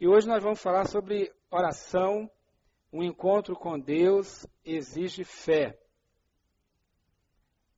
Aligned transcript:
E 0.00 0.06
hoje 0.06 0.28
nós 0.28 0.40
vamos 0.40 0.62
falar 0.62 0.86
sobre 0.86 1.32
oração. 1.50 2.30
Um 2.92 3.02
encontro 3.02 3.56
com 3.56 3.76
Deus 3.76 4.46
exige 4.64 5.24
fé. 5.24 5.76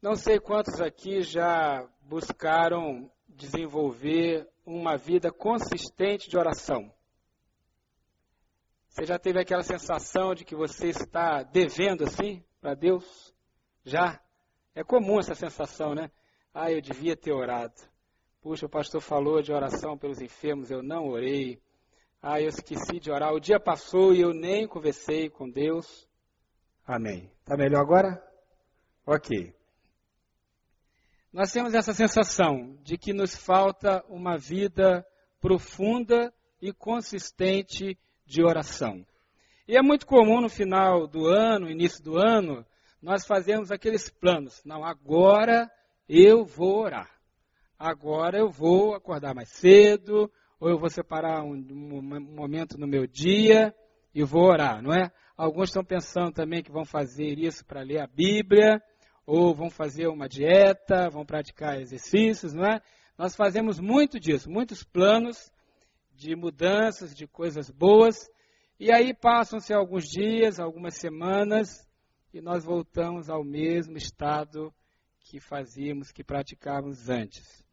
Não 0.03 0.15
sei 0.15 0.39
quantos 0.39 0.83
aqui 0.83 1.23
já 1.23 1.89
buscaram 2.03 3.11
desenvolver 3.27 4.47
uma 4.67 4.99
vida 4.99 5.33
consistente 5.33 6.29
de 6.29 6.37
oração. 6.37 6.93
Você 8.89 9.07
já 9.07 9.19
teve 9.19 9.41
aquela 9.41 9.63
sensação 9.63 10.35
de 10.35 10.45
que 10.45 10.55
você 10.55 10.89
está 10.89 11.43
devendo 11.43 12.05
assim 12.05 12.45
para 12.61 12.75
Deus? 12.75 13.35
Já? 13.83 14.21
É 14.75 14.85
comum 14.85 15.19
essa 15.21 15.35
sensação, 15.35 15.95
né? 15.95 16.11
Ah, 16.53 16.71
eu 16.71 16.83
devia 16.83 17.17
ter 17.17 17.33
orado. 17.33 17.81
Puxa, 18.43 18.67
o 18.67 18.71
pastor 18.71 19.01
falou 19.01 19.41
de 19.41 19.53
oração 19.53 19.97
pelos 19.97 20.21
enfermos, 20.21 20.71
eu 20.71 20.83
não 20.83 21.09
orei. 21.09 21.59
Ah, 22.23 22.39
eu 22.39 22.49
esqueci 22.49 23.01
de 23.01 23.11
orar. 23.11 23.33
O 23.33 23.41
dia 23.41 23.59
passou 23.59 24.15
e 24.15 24.21
eu 24.21 24.35
nem 24.35 24.69
conversei 24.69 25.31
com 25.31 25.49
Deus. 25.49 26.07
Amém. 26.87 27.31
Está 27.41 27.57
melhor 27.57 27.81
agora? 27.81 28.23
Ok. 29.07 29.55
Nós 31.33 31.51
temos 31.51 31.73
essa 31.73 31.95
sensação 31.95 32.77
de 32.83 32.99
que 32.99 33.15
nos 33.15 33.35
falta 33.35 34.05
uma 34.07 34.37
vida 34.37 35.07
profunda 35.41 36.31
e 36.61 36.75
consistente 36.75 37.99
de 38.27 38.43
oração. 38.43 39.07
E 39.67 39.75
é 39.75 39.81
muito 39.81 40.07
comum 40.07 40.43
no 40.43 40.51
final 40.51 41.07
do 41.07 41.27
ano, 41.27 41.71
início 41.71 42.05
do 42.05 42.19
ano, 42.19 42.67
nós 43.01 43.25
fazemos 43.25 43.71
aqueles 43.71 44.11
planos. 44.11 44.61
Não, 44.63 44.85
agora 44.85 45.71
eu 46.07 46.45
vou 46.45 46.81
orar 46.81 47.21
agora 47.81 48.39
eu 48.39 48.51
vou 48.51 48.95
acordar 48.95 49.35
mais 49.35 49.49
cedo, 49.49 50.31
ou 50.61 50.69
eu 50.69 50.79
vou 50.79 50.91
separar 50.91 51.43
um, 51.43 51.55
um, 51.55 52.21
momento 52.21 52.79
no 52.79 52.87
meu 52.87 53.07
dia 53.07 53.75
e 54.15 54.23
vou 54.23 54.45
orar, 54.45 54.83
não 54.83 54.93
é? 54.93 55.11
Alguns 55.35 55.71
estão 55.71 55.83
pensando 55.83 56.33
também 56.33 56.63
que 56.63 56.71
vão 56.71 56.85
fazer 56.85 57.39
isso 57.39 57.65
para 57.65 57.81
ler 57.81 58.01
a 58.01 58.07
Bíblia, 58.07 58.83
ou 59.25 59.55
vão 59.55 59.71
fazer 59.71 60.07
uma 60.09 60.29
dieta, 60.29 61.09
vão 61.09 61.25
praticar 61.25 61.81
exercícios, 61.81 62.53
não 62.53 62.65
é? 62.65 62.83
Nós 63.17 63.35
fazemos 63.35 63.81
muito 63.81 64.21
disso, 64.21 64.51
muitos 64.51 64.85
planos 64.85 65.51
de 66.13 66.37
mudanças, 66.37 67.15
de 67.15 67.27
coisas 67.27 67.71
boas, 67.71 68.29
e 68.79 68.93
aí 68.93 69.15
passam-se 69.15 69.73
alguns 69.73 70.05
dias, 70.05 70.61
algumas 70.61 70.95
semanas, 70.97 71.89
e 72.35 72.41
nós 72.41 72.65
voltamos 72.65 73.31
ao 73.31 73.43
mesmo 73.43 73.97
estado 73.97 74.75
que 75.21 75.41
fazíamos, 75.41 76.13
que 76.13 76.23
praticávamos 76.23 77.09
antes. 77.09 77.65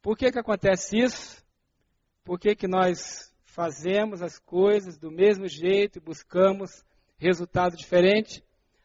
Por 0.00 0.16
que, 0.16 0.30
que 0.30 0.38
acontece 0.38 0.98
isso? 0.98 1.45
Por 2.26 2.40
que, 2.40 2.56
que 2.56 2.66
nós 2.66 3.32
fazemos 3.44 4.20
as 4.20 4.36
coisas 4.36 4.98
do 4.98 5.12
mesmo 5.12 5.46
jeito 5.46 5.98
e 5.98 6.02
buscamos 6.02 6.84
resultado 7.16 7.76
diferente? 7.76 8.42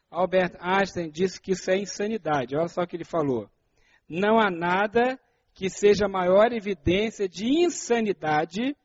Albert 0.08 0.56
Einstein 0.60 1.10
disse 1.10 1.40
que 1.40 1.50
isso 1.50 1.68
é 1.68 1.76
insanidade. 1.76 2.54
Olha 2.56 2.68
só 2.68 2.82
o 2.82 2.86
que 2.86 2.94
ele 2.94 3.04
falou. 3.04 3.50
Não 4.08 4.38
há 4.38 4.48
nada 4.48 5.18
que 5.54 5.68
seja 5.68 6.06
maior 6.06 6.52
evidência 6.52 7.28
de 7.28 7.64
insanidade 7.64 8.76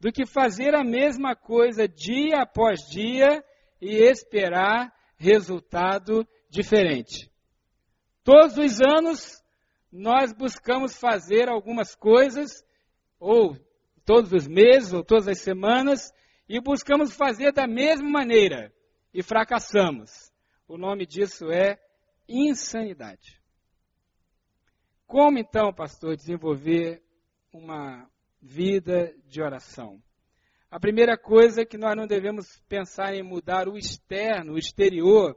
do 0.00 0.10
que 0.10 0.24
fazer 0.24 0.74
a 0.74 0.82
mesma 0.82 1.36
coisa 1.36 1.86
dia 1.86 2.40
após 2.40 2.88
dia 2.88 3.44
e 3.82 3.96
esperar 3.96 4.90
resultado 5.18 6.26
diferente. 6.48 7.30
Todos 8.24 8.56
os 8.56 8.80
anos 8.80 9.44
nós 9.92 10.32
buscamos 10.32 10.96
fazer 10.96 11.50
algumas 11.50 11.94
coisas, 11.94 12.64
ou 13.20 13.54
todos 14.06 14.32
os 14.32 14.46
meses, 14.46 14.94
ou 14.94 15.04
todas 15.04 15.28
as 15.28 15.40
semanas, 15.40 16.10
e 16.48 16.60
buscamos 16.60 17.14
fazer 17.14 17.52
da 17.52 17.66
mesma 17.66 18.08
maneira, 18.08 18.72
e 19.12 19.22
fracassamos. 19.22 20.32
O 20.66 20.78
nome 20.78 21.04
disso 21.04 21.50
é 21.50 21.78
insanidade. 22.28 23.38
Como 25.06 25.38
então, 25.38 25.72
pastor, 25.74 26.16
desenvolver 26.16 27.02
uma 27.52 28.08
vida 28.40 29.14
de 29.26 29.42
oração? 29.42 30.02
A 30.70 30.80
primeira 30.80 31.18
coisa 31.18 31.62
é 31.62 31.66
que 31.66 31.76
nós 31.76 31.94
não 31.94 32.06
devemos 32.06 32.58
pensar 32.68 33.14
em 33.14 33.22
mudar 33.22 33.68
o 33.68 33.76
externo, 33.76 34.54
o 34.54 34.58
exterior, 34.58 35.36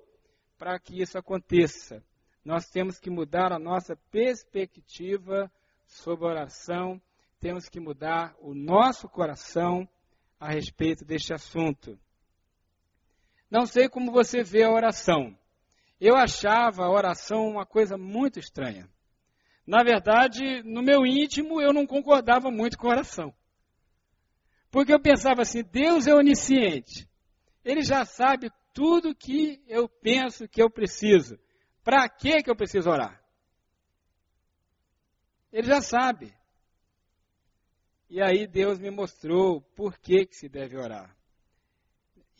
para 0.57 0.79
que 0.79 1.01
isso 1.01 1.17
aconteça 1.17 2.01
nós 2.43 2.69
temos 2.69 2.99
que 2.99 3.09
mudar 3.09 3.51
a 3.51 3.59
nossa 3.59 3.95
perspectiva 4.09 5.51
sobre 5.85 6.25
a 6.25 6.29
oração, 6.29 7.01
temos 7.39 7.69
que 7.69 7.79
mudar 7.79 8.35
o 8.39 8.53
nosso 8.53 9.07
coração 9.07 9.87
a 10.39 10.51
respeito 10.51 11.05
deste 11.05 11.33
assunto. 11.33 11.97
Não 13.49 13.65
sei 13.65 13.89
como 13.89 14.11
você 14.11 14.43
vê 14.43 14.63
a 14.63 14.71
oração. 14.71 15.37
Eu 15.99 16.15
achava 16.15 16.83
a 16.83 16.91
oração 16.91 17.47
uma 17.47 17.65
coisa 17.65 17.97
muito 17.97 18.39
estranha. 18.39 18.89
Na 19.65 19.83
verdade, 19.83 20.63
no 20.63 20.81
meu 20.81 21.05
íntimo, 21.05 21.61
eu 21.61 21.73
não 21.73 21.85
concordava 21.85 22.49
muito 22.49 22.77
com 22.77 22.87
a 22.87 22.91
oração. 22.91 23.33
Porque 24.71 24.93
eu 24.93 25.01
pensava 25.01 25.41
assim: 25.41 25.63
Deus 25.63 26.07
é 26.07 26.13
onisciente. 26.13 27.07
Ele 27.63 27.81
já 27.81 28.05
sabe 28.05 28.51
tudo 28.73 29.15
que 29.15 29.61
eu 29.67 29.89
penso 29.89 30.47
que 30.47 30.61
eu 30.61 30.69
preciso. 30.69 31.39
Para 31.83 32.07
que 32.07 32.43
eu 32.45 32.55
preciso 32.55 32.89
orar? 32.89 33.21
Ele 35.51 35.67
já 35.67 35.81
sabe. 35.81 36.33
E 38.09 38.21
aí 38.21 38.47
Deus 38.47 38.79
me 38.79 38.89
mostrou 38.89 39.61
por 39.75 39.99
que, 39.99 40.25
que 40.25 40.35
se 40.35 40.49
deve 40.49 40.75
orar. 40.75 41.15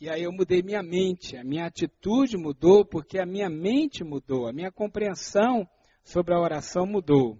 E 0.00 0.08
aí 0.08 0.24
eu 0.24 0.32
mudei 0.32 0.62
minha 0.62 0.82
mente, 0.82 1.36
a 1.36 1.44
minha 1.44 1.66
atitude 1.66 2.36
mudou 2.36 2.84
porque 2.84 3.20
a 3.20 3.26
minha 3.26 3.48
mente 3.48 4.02
mudou, 4.02 4.48
a 4.48 4.52
minha 4.52 4.72
compreensão 4.72 5.68
sobre 6.02 6.34
a 6.34 6.40
oração 6.40 6.86
mudou. 6.86 7.38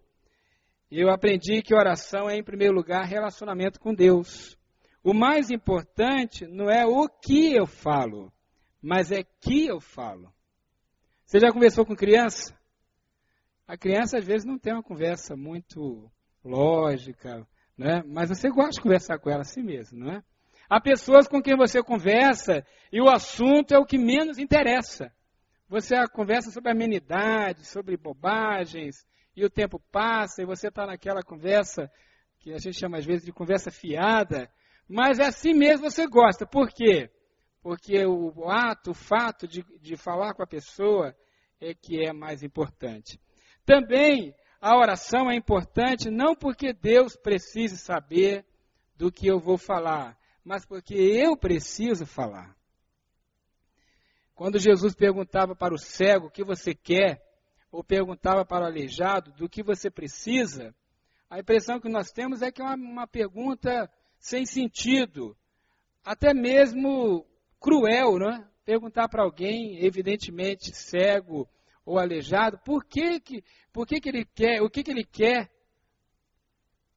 Eu 0.90 1.10
aprendi 1.10 1.62
que 1.62 1.74
oração 1.74 2.28
é, 2.28 2.36
em 2.36 2.44
primeiro 2.44 2.74
lugar, 2.74 3.04
relacionamento 3.04 3.80
com 3.80 3.94
Deus. 3.94 4.56
O 5.02 5.14
mais 5.14 5.50
importante 5.50 6.46
não 6.46 6.70
é 6.70 6.84
o 6.86 7.08
que 7.08 7.54
eu 7.54 7.66
falo, 7.66 8.32
mas 8.82 9.10
é 9.10 9.24
que 9.24 9.66
eu 9.66 9.80
falo. 9.80 10.32
Você 11.24 11.40
já 11.40 11.50
conversou 11.50 11.86
com 11.86 11.96
criança? 11.96 12.56
A 13.66 13.76
criança 13.76 14.19
às 14.19 14.24
vezes 14.24 14.44
não 14.44 14.58
tem 14.58 14.72
uma 14.72 14.82
conversa 14.82 15.34
muito 15.34 16.10
lógica, 16.44 17.46
né? 17.84 18.02
mas 18.06 18.28
você 18.28 18.48
gosta 18.48 18.72
de 18.72 18.80
conversar 18.80 19.18
com 19.18 19.30
ela 19.30 19.42
assim 19.42 19.62
mesmo, 19.62 19.98
não 19.98 20.12
é? 20.12 20.22
Há 20.68 20.80
pessoas 20.80 21.26
com 21.26 21.42
quem 21.42 21.56
você 21.56 21.82
conversa 21.82 22.64
e 22.92 23.00
o 23.00 23.08
assunto 23.08 23.74
é 23.74 23.78
o 23.78 23.84
que 23.84 23.98
menos 23.98 24.38
interessa. 24.38 25.12
Você 25.68 25.96
conversa 26.08 26.50
sobre 26.50 26.70
amenidade, 26.70 27.66
sobre 27.66 27.96
bobagens, 27.96 29.04
e 29.36 29.44
o 29.44 29.50
tempo 29.50 29.82
passa 29.90 30.42
e 30.42 30.46
você 30.46 30.69
está 30.69 30.86
naquela 30.86 31.22
conversa 31.22 31.90
que 32.38 32.52
a 32.52 32.58
gente 32.58 32.78
chama 32.78 32.98
às 32.98 33.04
vezes 33.04 33.24
de 33.24 33.32
conversa 33.32 33.70
fiada, 33.70 34.48
mas 34.88 35.19
é 35.19 35.26
assim 35.26 35.54
mesmo 35.54 35.90
você 35.90 36.06
gosta. 36.06 36.46
Por 36.46 36.69
quê? 36.69 37.10
porque 37.62 38.04
o 38.06 38.48
ato, 38.48 38.92
o 38.92 38.94
fato 38.94 39.46
de, 39.46 39.62
de 39.80 39.96
falar 39.96 40.34
com 40.34 40.42
a 40.42 40.46
pessoa 40.46 41.14
é 41.60 41.74
que 41.74 42.04
é 42.04 42.12
mais 42.12 42.42
importante. 42.42 43.20
Também 43.64 44.34
a 44.60 44.76
oração 44.76 45.31
é 45.31 45.34
importante 45.34 46.10
não 46.10 46.34
porque 46.34 46.72
Deus 46.72 47.16
precise 47.16 47.78
saber 47.78 48.44
do 48.94 49.10
que 49.10 49.26
eu 49.26 49.41
vou 49.41 49.56
falar, 49.56 50.19
mas 50.44 50.66
porque 50.66 50.94
eu 50.94 51.37
preciso 51.37 52.04
falar. 52.04 52.54
Quando 54.34 54.59
Jesus 54.59 54.94
perguntava 54.94 55.56
para 55.56 55.75
o 55.75 55.78
cego 55.78 56.26
o 56.26 56.31
que 56.31 56.44
você 56.44 56.75
quer, 56.75 57.22
ou 57.72 57.82
perguntava 57.82 58.44
para 58.44 58.65
o 58.65 58.66
aleijado 58.66 59.32
do 59.32 59.49
que 59.49 59.62
você 59.62 59.91
precisa, 59.91 60.75
a 61.28 61.38
impressão 61.38 61.81
que 61.81 61.88
nós 61.88 62.10
temos 62.10 62.43
é 62.43 62.50
que 62.50 62.60
é 62.60 62.65
uma, 62.65 62.75
uma 62.75 63.06
pergunta 63.06 63.91
sem 64.19 64.44
sentido, 64.44 65.37
até 66.04 66.34
mesmo 66.34 67.25
cruel, 67.58 68.19
né? 68.19 68.46
Perguntar 68.64 69.08
para 69.08 69.23
alguém, 69.23 69.84
evidentemente 69.84 70.75
cego 70.75 71.49
ou 71.90 71.98
aleijado, 71.98 72.56
por 72.58 72.84
que 72.84 73.19
que, 73.19 73.42
por 73.72 73.84
que, 73.84 74.00
que 74.00 74.08
ele 74.08 74.25
quer, 74.25 74.62
o 74.62 74.70
que, 74.70 74.84
que 74.84 74.92
ele 74.92 75.04
quer? 75.04 75.50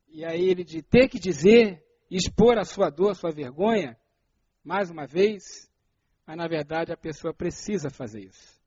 E 0.07 0.23
aí 0.23 0.47
ele 0.47 0.63
de 0.63 0.83
ter 0.83 1.07
que 1.07 1.19
dizer, 1.19 1.83
expor 2.11 2.59
a 2.59 2.63
sua 2.63 2.91
dor, 2.91 3.09
a 3.09 3.15
sua 3.15 3.31
vergonha, 3.31 3.97
mais 4.63 4.91
uma 4.91 5.07
vez, 5.07 5.67
mas 6.27 6.37
na 6.37 6.47
verdade 6.47 6.93
a 6.93 6.97
pessoa 6.97 7.33
precisa 7.33 7.89
fazer 7.89 8.25
isso. 8.25 8.61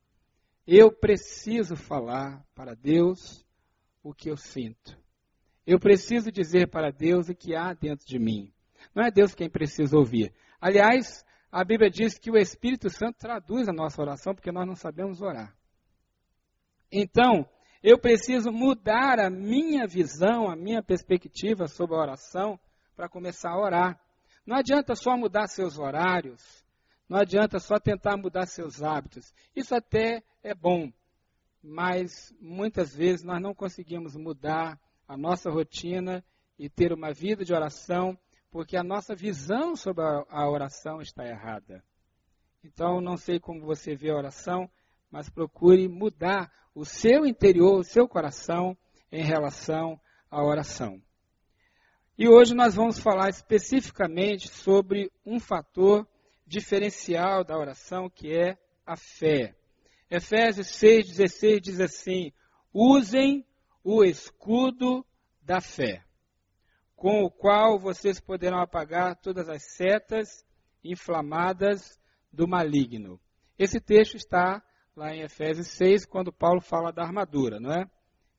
Eu 0.66 0.90
preciso 0.90 1.76
falar 1.76 2.44
para 2.56 2.74
Deus 2.74 3.46
o 4.02 4.12
que 4.12 4.28
eu 4.28 4.36
sinto. 4.36 4.98
Eu 5.64 5.78
preciso 5.78 6.32
dizer 6.32 6.68
para 6.68 6.90
Deus 6.90 7.28
o 7.28 7.36
que 7.36 7.54
há 7.54 7.72
dentro 7.72 8.04
de 8.04 8.18
mim. 8.18 8.52
Não 8.92 9.04
é 9.04 9.12
Deus 9.12 9.32
quem 9.32 9.48
precisa 9.48 9.96
ouvir. 9.96 10.34
Aliás, 10.60 11.24
a 11.52 11.64
Bíblia 11.64 11.88
diz 11.88 12.18
que 12.18 12.32
o 12.32 12.36
Espírito 12.36 12.90
Santo 12.90 13.16
traduz 13.16 13.68
a 13.68 13.72
nossa 13.72 14.02
oração 14.02 14.34
porque 14.34 14.50
nós 14.50 14.66
não 14.66 14.74
sabemos 14.74 15.22
orar. 15.22 15.56
Então, 16.98 17.46
eu 17.82 17.98
preciso 17.98 18.50
mudar 18.50 19.20
a 19.20 19.28
minha 19.28 19.86
visão, 19.86 20.50
a 20.50 20.56
minha 20.56 20.82
perspectiva 20.82 21.66
sobre 21.66 21.94
a 21.94 22.00
oração 22.00 22.58
para 22.96 23.06
começar 23.06 23.50
a 23.50 23.60
orar. 23.60 24.00
Não 24.46 24.56
adianta 24.56 24.94
só 24.94 25.14
mudar 25.14 25.46
seus 25.46 25.78
horários, 25.78 26.64
não 27.06 27.18
adianta 27.18 27.58
só 27.58 27.78
tentar 27.78 28.16
mudar 28.16 28.46
seus 28.46 28.82
hábitos. 28.82 29.30
Isso 29.54 29.74
até 29.74 30.22
é 30.42 30.54
bom, 30.54 30.90
mas 31.62 32.34
muitas 32.40 32.96
vezes 32.96 33.22
nós 33.22 33.42
não 33.42 33.54
conseguimos 33.54 34.16
mudar 34.16 34.80
a 35.06 35.18
nossa 35.18 35.50
rotina 35.50 36.24
e 36.58 36.70
ter 36.70 36.94
uma 36.94 37.12
vida 37.12 37.44
de 37.44 37.52
oração, 37.52 38.18
porque 38.50 38.74
a 38.74 38.82
nossa 38.82 39.14
visão 39.14 39.76
sobre 39.76 40.02
a 40.02 40.48
oração 40.48 41.02
está 41.02 41.26
errada. 41.26 41.84
Então, 42.64 43.02
não 43.02 43.18
sei 43.18 43.38
como 43.38 43.66
você 43.66 43.94
vê 43.94 44.08
a 44.08 44.16
oração, 44.16 44.70
mas 45.10 45.28
procure 45.28 45.88
mudar 45.88 46.50
o 46.74 46.84
seu 46.84 47.26
interior, 47.26 47.78
o 47.78 47.84
seu 47.84 48.08
coração 48.08 48.76
em 49.10 49.24
relação 49.24 50.00
à 50.30 50.42
oração. 50.44 51.00
E 52.18 52.28
hoje 52.28 52.54
nós 52.54 52.74
vamos 52.74 52.98
falar 52.98 53.28
especificamente 53.28 54.48
sobre 54.48 55.12
um 55.24 55.38
fator 55.38 56.06
diferencial 56.46 57.44
da 57.44 57.58
oração 57.58 58.08
que 58.08 58.32
é 58.32 58.56
a 58.86 58.96
fé. 58.96 59.54
Efésios 60.10 60.68
6,16 60.68 61.60
diz 61.60 61.80
assim: 61.80 62.32
usem 62.72 63.44
o 63.82 64.02
escudo 64.02 65.04
da 65.42 65.60
fé, 65.60 66.02
com 66.94 67.22
o 67.22 67.30
qual 67.30 67.78
vocês 67.78 68.18
poderão 68.18 68.60
apagar 68.60 69.16
todas 69.16 69.48
as 69.48 69.62
setas 69.62 70.44
inflamadas 70.82 72.00
do 72.32 72.48
maligno. 72.48 73.20
Esse 73.58 73.80
texto 73.80 74.16
está 74.16 74.62
lá 74.96 75.14
em 75.14 75.20
Efésios 75.20 75.68
6, 75.68 76.06
quando 76.06 76.32
Paulo 76.32 76.60
fala 76.60 76.90
da 76.90 77.02
armadura, 77.02 77.60
não 77.60 77.70
é? 77.70 77.84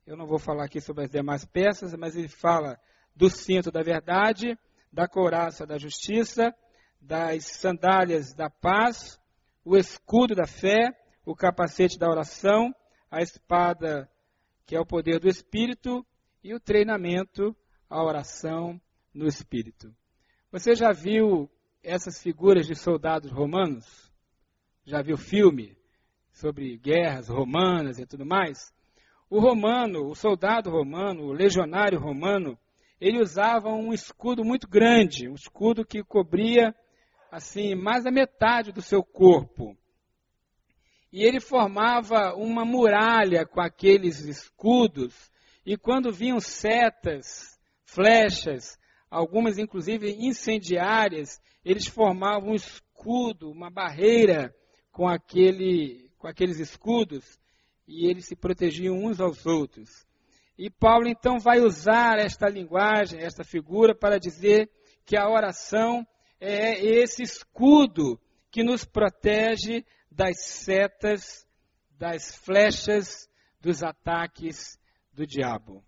Eu 0.08 0.18
não 0.18 0.26
vou 0.26 0.40
falar 0.40 0.66
aqui 0.66 0.82
sobre 0.82 1.04
as 1.04 1.10
demais 1.10 1.46
peças, 1.46 1.94
mas 1.94 2.16
ele 2.16 2.28
fala 2.28 2.80
do 3.16 3.30
cinto 3.30 3.72
da 3.72 3.84
verdade, 3.84 4.58
da 4.92 5.08
couraça 5.08 5.68
da 5.68 5.78
justiça, 5.78 6.52
das 7.00 7.46
sandálias 7.46 8.34
da 8.34 8.50
paz, 8.50 9.20
o 9.64 9.78
escudo 9.78 10.34
da 10.34 10.48
fé, 10.48 10.98
o 11.24 11.36
capacete 11.36 12.00
da 12.00 12.10
oração, 12.10 12.74
a 13.12 13.22
espada, 13.22 14.10
que 14.66 14.76
é 14.76 14.80
o 14.80 14.86
poder 14.86 15.20
do 15.20 15.28
Espírito, 15.28 16.04
e 16.44 16.56
o 16.56 16.60
treinamento, 16.60 17.56
a 17.90 18.04
oração 18.04 18.82
no 19.14 19.28
Espírito. 19.28 19.94
Você 20.52 20.74
já 20.74 20.92
viu 20.92 21.52
essas 21.84 22.22
figuras 22.22 22.66
de 22.66 22.74
soldados 22.74 23.32
romanos? 23.32 24.12
Já 24.86 25.02
viu 25.02 25.18
filme 25.18 25.77
sobre 26.38 26.78
guerras 26.78 27.30
romanas 27.30 27.98
e 27.98 28.06
tudo 28.06 28.26
mais? 28.26 28.72
O 29.30 29.40
romano, 29.40 30.08
o 30.08 30.16
soldado 30.16 30.70
romano, 30.70 31.24
o 31.24 31.34
legionário 31.34 32.00
romano, 32.00 32.58
ele 33.02 33.20
usava 33.20 33.70
um 33.70 33.92
escudo 33.92 34.44
muito 34.44 34.68
grande, 34.68 35.28
um 35.28 35.34
escudo 35.34 35.86
que 35.86 36.04
cobria 36.04 36.74
assim 37.32 37.76
mais 37.76 38.04
da 38.04 38.12
metade 38.12 38.72
do 38.72 38.82
seu 38.82 39.04
corpo. 39.04 39.76
E 41.12 41.24
ele 41.24 41.40
formava 41.40 42.36
uma 42.36 42.64
muralha 42.64 43.46
com 43.46 43.60
aqueles 43.60 44.20
escudos, 44.22 45.32
e 45.66 45.76
quando 45.76 46.14
vinham 46.14 46.40
setas, 46.40 47.60
flechas, 47.84 48.78
algumas 49.10 49.58
inclusive 49.58 50.16
incendiárias, 50.20 51.42
eles 51.66 51.88
formavam 51.88 52.52
um 52.52 52.56
escudo, 52.56 53.50
uma 53.50 53.70
barreira 53.70 54.54
com, 54.92 55.08
aquele, 55.08 56.07
com 56.28 56.32
aqueles 56.32 56.60
escudos, 56.60 57.40
e 57.88 58.06
eles 58.06 58.26
se 58.26 58.36
protegiam 58.36 58.98
uns 58.98 59.22
aos 59.22 59.46
outros. 59.46 60.06
E 60.58 60.70
Paulo 60.70 61.08
então 61.08 61.40
vai 61.40 61.62
usar 61.62 62.20
esta 62.20 62.50
linguagem, 62.50 63.22
esta 63.22 63.46
figura, 63.46 63.96
para 63.96 64.20
dizer 64.20 64.70
que 65.06 65.16
a 65.16 65.30
oração 65.30 66.06
é 66.38 66.84
esse 66.84 67.24
escudo 67.24 68.20
que 68.52 68.62
nos 68.62 68.84
protege 68.84 69.86
das 70.12 70.44
setas, 70.44 71.48
das 71.98 72.36
flechas, 72.36 73.30
dos 73.62 73.82
ataques 73.82 74.78
do 75.14 75.26
diabo. 75.26 75.82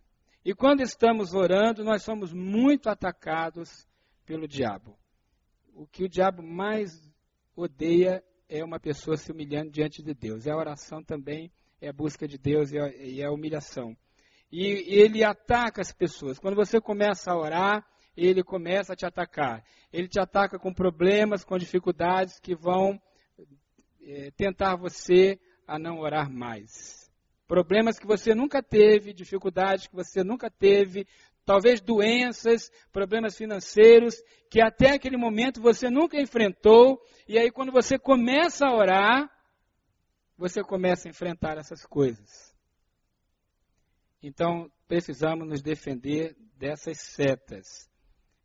E 0.46 0.54
quando 0.54 0.80
estamos 0.82 1.34
orando, 1.34 1.84
nós 1.84 2.02
somos 2.02 2.32
muito 2.32 2.90
atacados 2.90 3.86
pelo 4.26 4.48
diabo. 4.48 4.98
O 5.76 5.86
que 5.86 6.06
o 6.06 6.10
diabo 6.10 6.42
mais 6.42 6.92
odeia 7.58 8.24
é 8.50 8.64
uma 8.64 8.80
pessoa 8.80 9.16
se 9.16 9.32
humilhando 9.32 9.72
diante 9.72 10.04
de 10.04 10.14
Deus. 10.14 10.48
A 10.48 10.58
oração 10.58 11.02
também 11.04 11.52
é 11.80 11.88
a 11.90 11.94
busca 11.94 12.28
de 12.28 12.38
Deus 12.38 12.72
e 12.72 13.22
é 13.22 13.26
a 13.26 13.32
humilhação 13.32 13.96
e 14.52 15.00
ele 15.00 15.24
ataca 15.24 15.82
as 15.82 15.92
pessoas. 15.92 16.40
Quando 16.40 16.56
você 16.56 16.82
começa 16.82 17.32
a 17.32 17.38
orar, 17.38 17.86
ele 18.18 18.44
começa 18.44 18.94
a 18.94 18.96
te 18.96 19.06
atacar. 19.06 19.64
Ele 19.94 20.08
te 20.08 20.20
ataca 20.20 20.58
com 20.58 20.74
problemas, 20.74 21.44
com 21.44 21.58
dificuldades 21.58 22.40
que 22.40 22.56
vão 22.56 23.00
é, 24.02 24.32
tentar 24.32 24.76
você 24.76 25.40
a 25.68 25.78
não 25.78 26.00
orar 26.00 26.30
mais. 26.32 27.10
Problemas 27.48 27.98
que 27.98 28.06
você 28.06 28.36
nunca 28.36 28.62
teve, 28.62 29.14
dificuldades 29.14 29.88
que 29.88 29.96
você 29.96 30.24
nunca 30.24 30.50
teve, 30.52 31.08
talvez 31.50 31.82
doenças, 31.82 32.70
problemas 32.92 33.36
financeiros 33.36 34.22
que 34.52 34.62
até 34.62 34.92
aquele 34.92 35.18
momento 35.18 35.60
você 35.60 35.90
nunca 35.90 36.22
enfrentou, 36.22 37.02
e 37.28 37.40
aí 37.40 37.50
quando 37.50 37.72
você 37.72 37.98
começa 37.98 38.68
a 38.68 38.76
orar, 38.76 39.28
você 40.38 40.62
começa 40.62 41.08
a 41.08 41.10
enfrentar 41.10 41.58
essas 41.58 41.84
coisas. 41.88 42.56
Então, 44.22 44.72
precisamos 44.88 45.48
nos 45.48 45.64
defender 45.64 46.36
dessas 46.56 47.00
setas. 47.00 47.90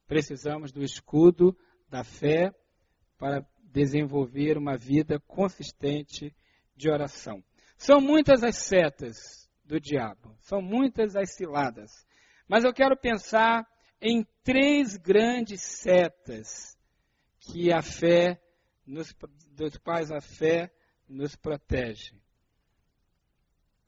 Precisamos 0.06 0.72
do 0.72 0.82
escudo 0.82 1.54
da 1.90 2.04
fé 2.04 2.54
para 3.18 3.46
desenvolver 3.64 4.56
uma 4.56 4.78
vida 4.78 5.20
consistente 5.26 6.34
de 6.74 6.88
oração. 6.88 7.44
São 7.76 8.00
muitas 8.00 8.42
as 8.42 8.56
setas 8.56 9.46
do 9.62 9.78
diabo, 9.78 10.34
são 10.40 10.62
muitas 10.62 11.14
as 11.14 11.34
ciladas. 11.34 12.06
Mas 12.48 12.64
eu 12.64 12.72
quero 12.72 12.96
pensar 12.96 13.66
em 14.00 14.26
três 14.42 14.96
grandes 14.96 15.62
setas 15.62 16.78
que 17.40 17.72
a 17.72 17.82
fé, 17.82 18.40
nos, 18.86 19.14
dos 19.50 19.76
quais 19.78 20.10
a 20.10 20.20
fé 20.20 20.70
nos 21.08 21.36
protege. 21.36 22.14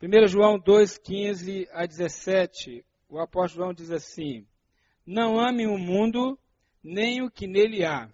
1 0.03 0.27
João 0.27 0.59
2, 0.59 0.99
15 0.99 1.69
a 1.73 1.87
17, 1.87 2.85
o 3.09 3.19
apóstolo 3.19 3.65
João 3.65 3.75
diz 3.75 3.91
assim: 3.91 4.47
Não 5.07 5.39
amem 5.39 5.67
o 5.67 5.79
mundo, 5.79 6.39
nem 6.83 7.23
o 7.23 7.31
que 7.31 7.47
nele 7.47 7.85
há. 7.85 8.11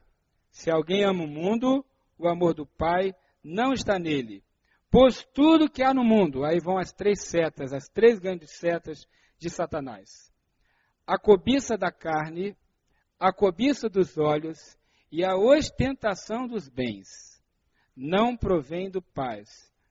Se 0.50 0.70
alguém 0.70 1.04
ama 1.04 1.24
o 1.24 1.28
mundo, 1.28 1.84
o 2.18 2.28
amor 2.28 2.54
do 2.54 2.66
Pai 2.66 3.14
não 3.42 3.72
está 3.72 3.98
nele. 3.98 4.44
Pois 4.90 5.24
tudo 5.34 5.70
que 5.70 5.82
há 5.82 5.92
no 5.92 6.04
mundo, 6.04 6.44
aí 6.44 6.60
vão 6.60 6.78
as 6.78 6.92
três 6.92 7.22
setas, 7.22 7.72
as 7.72 7.88
três 7.88 8.18
grandes 8.18 8.50
setas 8.50 9.06
de 9.38 9.50
Satanás: 9.50 10.31
a 11.06 11.18
cobiça 11.18 11.76
da 11.76 11.90
carne, 11.90 12.56
a 13.18 13.32
cobiça 13.32 13.88
dos 13.88 14.16
olhos 14.16 14.78
e 15.10 15.24
a 15.24 15.36
ostentação 15.36 16.46
dos 16.46 16.68
bens, 16.68 17.42
não 17.94 18.36
provém 18.36 18.90
do 18.90 19.02
Pai, 19.02 19.42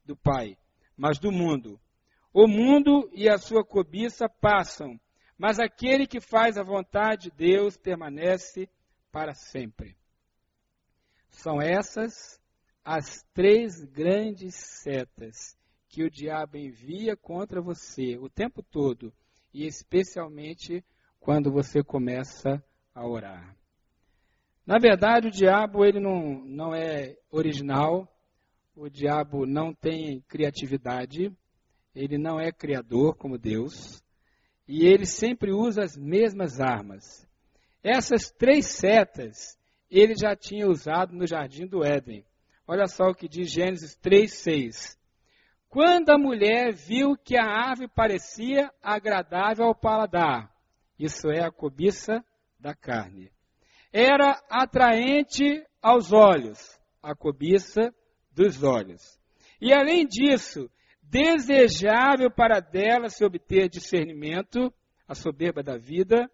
do 0.05 0.15
Pai, 0.15 0.57
mas 0.97 1.19
do 1.19 1.31
mundo. 1.31 1.79
O 2.33 2.47
mundo 2.47 3.09
e 3.13 3.29
a 3.29 3.37
sua 3.37 3.63
cobiça 3.63 4.27
passam, 4.29 4.99
mas 5.37 5.59
aquele 5.59 6.07
que 6.07 6.21
faz 6.21 6.57
a 6.57 6.63
vontade 6.63 7.29
de 7.29 7.31
Deus 7.31 7.77
permanece 7.77 8.69
para 9.11 9.33
sempre. 9.33 9.97
São 11.29 11.61
essas 11.61 12.39
as 12.83 13.23
três 13.33 13.83
grandes 13.83 14.55
setas 14.55 15.57
que 15.87 16.03
o 16.03 16.09
diabo 16.09 16.57
envia 16.57 17.15
contra 17.15 17.61
você 17.61 18.17
o 18.17 18.29
tempo 18.29 18.63
todo, 18.63 19.13
e 19.53 19.65
especialmente 19.65 20.83
quando 21.21 21.51
você 21.51 21.83
começa 21.83 22.61
a 22.93 23.07
orar. 23.07 23.55
Na 24.65 24.77
verdade, 24.79 25.27
o 25.27 25.31
diabo 25.31 25.85
ele 25.85 25.99
não, 25.99 26.43
não 26.43 26.75
é 26.75 27.15
original, 27.31 28.11
o 28.75 28.89
diabo 28.89 29.45
não 29.45 29.73
tem 29.73 30.21
criatividade, 30.27 31.31
ele 31.95 32.17
não 32.17 32.39
é 32.39 32.51
criador 32.51 33.15
como 33.15 33.37
Deus, 33.37 34.03
e 34.67 34.85
ele 34.85 35.05
sempre 35.05 35.53
usa 35.53 35.83
as 35.83 35.95
mesmas 35.95 36.59
armas. 36.59 37.27
Essas 37.83 38.31
três 38.31 38.65
setas 38.65 39.57
ele 39.89 40.15
já 40.15 40.35
tinha 40.35 40.67
usado 40.67 41.13
no 41.13 41.27
jardim 41.27 41.67
do 41.67 41.83
Éden. 41.83 42.25
Olha 42.67 42.87
só 42.87 43.09
o 43.09 43.15
que 43.15 43.27
diz 43.27 43.51
Gênesis 43.51 43.95
3:6. 43.97 44.97
Quando 45.67 46.09
a 46.09 46.17
mulher 46.17 46.73
viu 46.73 47.15
que 47.15 47.37
a 47.37 47.45
árvore 47.45 47.89
parecia 47.89 48.71
agradável 48.81 49.65
ao 49.65 49.75
paladar, 49.75 50.50
isso 51.03 51.29
é 51.29 51.43
a 51.43 51.51
cobiça 51.51 52.23
da 52.59 52.75
carne. 52.75 53.31
Era 53.91 54.41
atraente 54.49 55.65
aos 55.81 56.13
olhos, 56.13 56.79
a 57.01 57.15
cobiça 57.15 57.93
dos 58.31 58.63
olhos. 58.63 59.19
E 59.59 59.73
além 59.73 60.05
disso, 60.05 60.69
desejável 61.01 62.31
para 62.31 62.59
dela 62.59 63.09
se 63.09 63.25
obter 63.25 63.67
discernimento, 63.67 64.73
a 65.07 65.15
soberba 65.15 65.61
da 65.61 65.77
vida, 65.77 66.29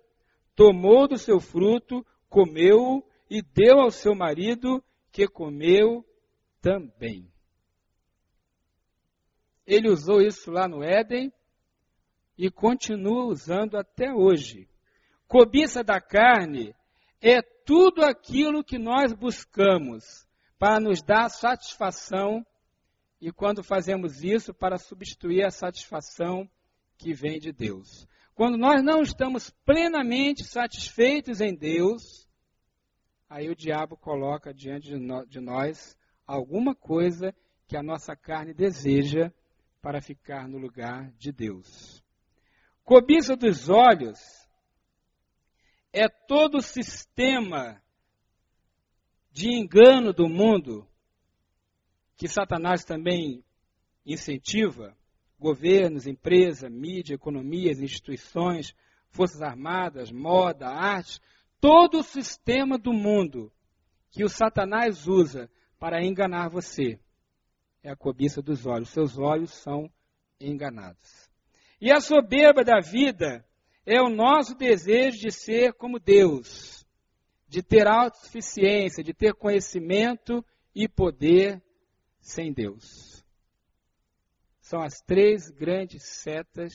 tomou 0.56 1.08
do 1.08 1.18
seu 1.18 1.40
fruto, 1.40 2.06
comeu 2.30 3.04
e 3.30 3.42
deu 3.42 3.80
ao 3.80 3.90
seu 3.90 4.14
marido, 4.14 4.84
que 5.12 5.28
comeu 5.28 6.06
também. 6.62 7.32
Ele 9.66 9.90
usou 9.90 10.22
isso 10.22 10.52
lá 10.52 10.68
no 10.68 10.84
Éden 10.84 11.32
e 12.38 12.51
continua 12.51 13.25
usando 13.25 13.77
até 13.77 14.13
hoje. 14.13 14.70
Cobiça 15.27 15.84
da 15.84 16.00
carne 16.00 16.75
é 17.22 17.41
tudo 17.41 18.03
aquilo 18.03 18.63
que 18.63 18.77
nós 18.77 19.12
buscamos 19.13 20.27
para 20.60 20.79
nos 20.79 21.01
dar 21.01 21.29
satisfação 21.29 22.46
e 23.20 23.32
quando 23.32 23.63
fazemos 23.63 24.24
isso 24.24 24.53
para 24.53 24.77
substituir 24.77 25.44
a 25.44 25.50
satisfação 25.50 26.50
que 26.98 27.13
vem 27.13 27.39
de 27.39 27.51
Deus. 27.51 28.08
Quando 28.36 28.58
nós 28.58 28.84
não 28.84 29.01
estamos 29.01 29.50
plenamente 29.65 30.44
satisfeitos 30.44 31.41
em 31.41 31.56
Deus, 31.56 32.27
aí 33.27 33.50
o 33.50 33.56
diabo 33.56 33.98
coloca 33.98 34.53
diante 34.53 34.91
de 35.27 35.39
nós 35.39 35.98
alguma 36.25 36.75
coisa 36.75 37.34
que 37.67 37.75
a 37.75 37.82
nossa 37.82 38.15
carne 38.15 38.53
deseja 38.53 39.32
para 39.82 40.01
ficar 40.01 40.48
no 40.48 40.58
lugar 40.58 41.12
de 41.13 41.32
Deus. 41.32 42.03
Cobiça 42.88 43.36
dos 43.36 43.67
olhos 43.67 44.17
é 45.91 46.08
todo 46.08 46.60
o 46.60 46.62
sistema 46.62 47.84
de 49.29 49.50
engano 49.50 50.13
do 50.13 50.29
mundo 50.29 50.88
que 52.15 52.29
Satanás 52.29 52.86
também 52.86 53.44
incentiva 54.06 54.98
governos, 55.38 56.08
empresas, 56.08 56.72
mídia, 56.72 57.15
economias, 57.15 57.82
instituições, 57.82 58.74
forças 59.10 59.41
armadas, 59.41 60.10
moda, 60.10 60.70
arte, 60.70 61.20
todo 61.60 62.00
o 62.00 62.03
sistema 62.03 62.77
do 62.77 62.94
mundo 62.94 63.51
que 64.10 64.24
o 64.24 64.29
Satanás 64.29 65.08
usa 65.08 65.51
para 65.77 66.01
enganar 66.01 66.48
você 66.48 66.98
é 67.84 67.89
a 67.89 67.98
cobiça 67.98 68.41
dos 68.41 68.65
olhos. 68.65 68.91
Seus 68.91 69.17
olhos 69.17 69.51
são 69.51 69.91
enganados. 70.39 71.27
E 71.80 71.92
a 71.92 72.00
soberba 72.00 72.64
da 72.64 72.80
vida 72.80 73.46
é 73.86 74.02
o 74.02 74.10
nosso 74.10 74.56
desejo 74.56 75.20
de 75.20 75.32
ser 75.32 75.74
como 75.74 76.00
Deus, 76.00 76.86
de 77.48 77.62
ter 77.62 77.88
autossuficiência, 77.88 79.04
de 79.04 79.14
ter 79.14 79.34
conhecimento 79.34 80.44
e 80.74 80.88
poder 80.88 81.62
sem 82.20 82.52
Deus. 82.52 83.24
São 84.60 84.82
as 84.82 85.00
três 85.00 85.50
grandes 85.50 86.04
setas 86.04 86.74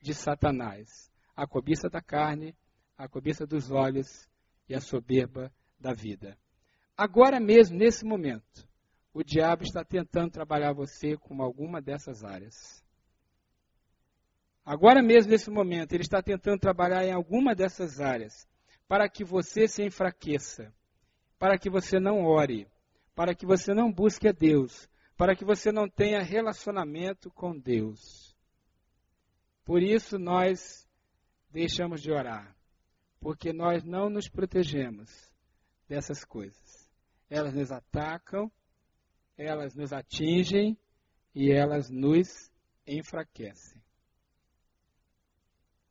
de 0.00 0.14
Satanás: 0.14 1.10
a 1.34 1.46
cobiça 1.46 1.88
da 1.88 2.00
carne, 2.00 2.54
a 2.96 3.08
cobiça 3.08 3.46
dos 3.46 3.70
olhos 3.70 4.28
e 4.68 4.74
a 4.74 4.80
soberba 4.80 5.52
da 5.78 5.92
vida. 5.92 6.38
Agora 6.96 7.40
mesmo, 7.40 7.76
nesse 7.76 8.04
momento, 8.04 8.68
o 9.12 9.24
diabo 9.24 9.64
está 9.64 9.84
tentando 9.84 10.30
trabalhar 10.30 10.72
você 10.72 11.16
com 11.16 11.42
alguma 11.42 11.80
dessas 11.80 12.22
áreas. 12.22 12.81
Agora 14.64 15.02
mesmo, 15.02 15.32
nesse 15.32 15.50
momento, 15.50 15.92
ele 15.92 16.02
está 16.02 16.22
tentando 16.22 16.60
trabalhar 16.60 17.04
em 17.04 17.12
alguma 17.12 17.54
dessas 17.54 18.00
áreas 18.00 18.46
para 18.86 19.08
que 19.08 19.24
você 19.24 19.66
se 19.66 19.82
enfraqueça, 19.82 20.72
para 21.38 21.58
que 21.58 21.68
você 21.68 21.98
não 21.98 22.24
ore, 22.24 22.68
para 23.14 23.34
que 23.34 23.44
você 23.44 23.74
não 23.74 23.92
busque 23.92 24.28
a 24.28 24.32
Deus, 24.32 24.88
para 25.16 25.34
que 25.34 25.44
você 25.44 25.72
não 25.72 25.88
tenha 25.88 26.22
relacionamento 26.22 27.30
com 27.30 27.58
Deus. 27.58 28.36
Por 29.64 29.82
isso 29.82 30.18
nós 30.18 30.88
deixamos 31.50 32.00
de 32.00 32.12
orar, 32.12 32.56
porque 33.20 33.52
nós 33.52 33.82
não 33.82 34.08
nos 34.08 34.28
protegemos 34.28 35.30
dessas 35.88 36.24
coisas. 36.24 36.90
Elas 37.28 37.52
nos 37.54 37.72
atacam, 37.72 38.50
elas 39.36 39.74
nos 39.74 39.92
atingem 39.92 40.78
e 41.34 41.50
elas 41.50 41.90
nos 41.90 42.50
enfraquecem. 42.86 43.81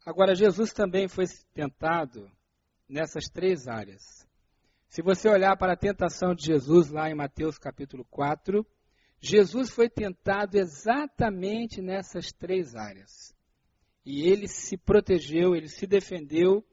Agora, 0.06 0.36
Jesus 0.36 0.74
também 0.74 1.08
foi 1.08 1.26
tentado 1.54 2.30
nessas 2.90 3.26
três 3.30 3.68
áreas. 3.68 4.02
Se 4.90 5.02
você 5.02 5.30
olhar 5.30 5.56
para 5.56 5.74
a 5.74 5.78
tentação 5.78 6.34
de 6.34 6.46
Jesus 6.46 6.90
lá 6.90 7.10
em 7.10 7.16
Mateus 7.16 7.58
capítulo 7.58 8.04
4, 8.10 8.66
Jesus 9.20 9.70
foi 9.70 9.88
tentado 9.90 10.58
exatamente 10.58 11.82
nessas 11.82 12.32
três 12.32 12.76
áreas. 12.76 13.34
E 14.04 14.28
ele 14.28 14.48
se 14.48 14.76
protegeu, 14.76 15.56
ele 15.56 15.68
se 15.68 15.86
defendeu, 15.86 16.66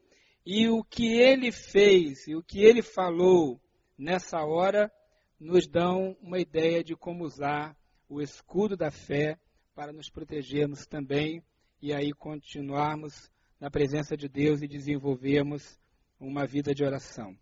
e 0.43 0.67
o 0.67 0.83
que 0.83 1.19
ele 1.19 1.51
fez 1.51 2.27
e 2.27 2.35
o 2.35 2.41
que 2.41 2.63
ele 2.63 2.81
falou 2.81 3.61
nessa 3.95 4.39
hora 4.39 4.91
nos 5.39 5.67
dão 5.67 6.17
uma 6.21 6.39
ideia 6.39 6.83
de 6.83 6.95
como 6.95 7.23
usar 7.23 7.77
o 8.09 8.19
escudo 8.19 8.75
da 8.75 8.89
fé 8.89 9.39
para 9.75 9.93
nos 9.93 10.09
protegermos 10.09 10.87
também 10.87 11.43
e 11.81 11.93
aí 11.93 12.13
continuarmos 12.13 13.31
na 13.59 13.69
presença 13.69 14.15
de 14.15 14.27
Deus 14.27 14.61
e 14.61 14.67
desenvolvermos 14.67 15.79
uma 16.19 16.45
vida 16.45 16.73
de 16.73 16.83
oração. 16.83 17.37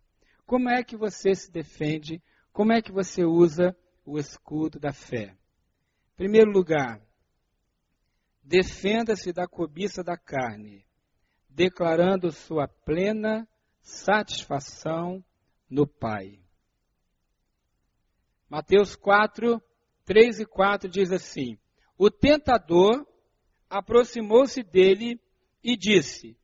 Como 0.46 0.68
é 0.68 0.82
que 0.82 0.96
você 0.96 1.34
se 1.34 1.50
defende? 1.50 2.22
Como 2.52 2.72
é 2.72 2.80
que 2.80 2.92
você 2.92 3.24
usa 3.24 3.76
o 4.08 4.18
escudo 4.18 4.80
da 4.80 4.92
fé. 4.92 5.36
Em 6.14 6.16
primeiro 6.16 6.50
lugar, 6.50 7.00
defenda-se 8.42 9.32
da 9.32 9.46
cobiça 9.46 10.02
da 10.02 10.16
carne, 10.16 10.86
declarando 11.50 12.32
sua 12.32 12.66
plena 12.66 13.46
satisfação 13.82 15.22
no 15.68 15.86
Pai. 15.86 16.40
Mateus 18.48 18.96
4, 18.96 19.62
3 20.06 20.40
e 20.40 20.46
4 20.46 20.88
diz 20.88 21.12
assim: 21.12 21.58
O 21.98 22.10
tentador 22.10 23.06
aproximou-se 23.68 24.62
dele 24.62 25.20
e 25.62 25.76
disse: 25.76 26.36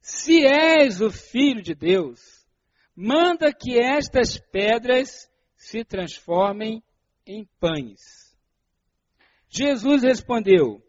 Se 0.00 0.44
és 0.46 1.00
o 1.00 1.10
filho 1.10 1.62
de 1.62 1.74
Deus, 1.74 2.46
manda 2.94 3.52
que 3.52 3.78
estas 3.78 4.38
pedras 4.38 5.30
se 5.56 5.84
transformem 5.84 6.82
em 7.26 7.48
pães. 7.58 8.36
Jesus 9.48 10.02
respondeu: 10.02 10.82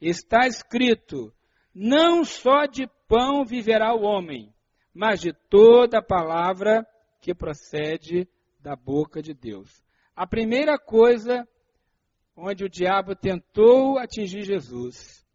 Está 0.00 0.46
escrito: 0.46 1.32
Não 1.74 2.24
só 2.24 2.66
de 2.66 2.88
pão 3.08 3.44
viverá 3.44 3.94
o 3.94 4.02
homem, 4.02 4.52
mas 4.92 5.20
de 5.20 5.32
toda 5.32 6.02
palavra 6.02 6.86
que 7.20 7.34
procede 7.34 8.28
da 8.60 8.74
boca 8.74 9.22
de 9.22 9.34
Deus. 9.34 9.84
A 10.14 10.26
primeira 10.26 10.78
coisa 10.78 11.46
onde 12.36 12.64
o 12.64 12.68
diabo 12.68 13.14
tentou 13.14 13.98
atingir 13.98 14.42
Jesus, 14.42 15.25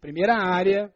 primeira 0.00 0.34
área 0.34 0.92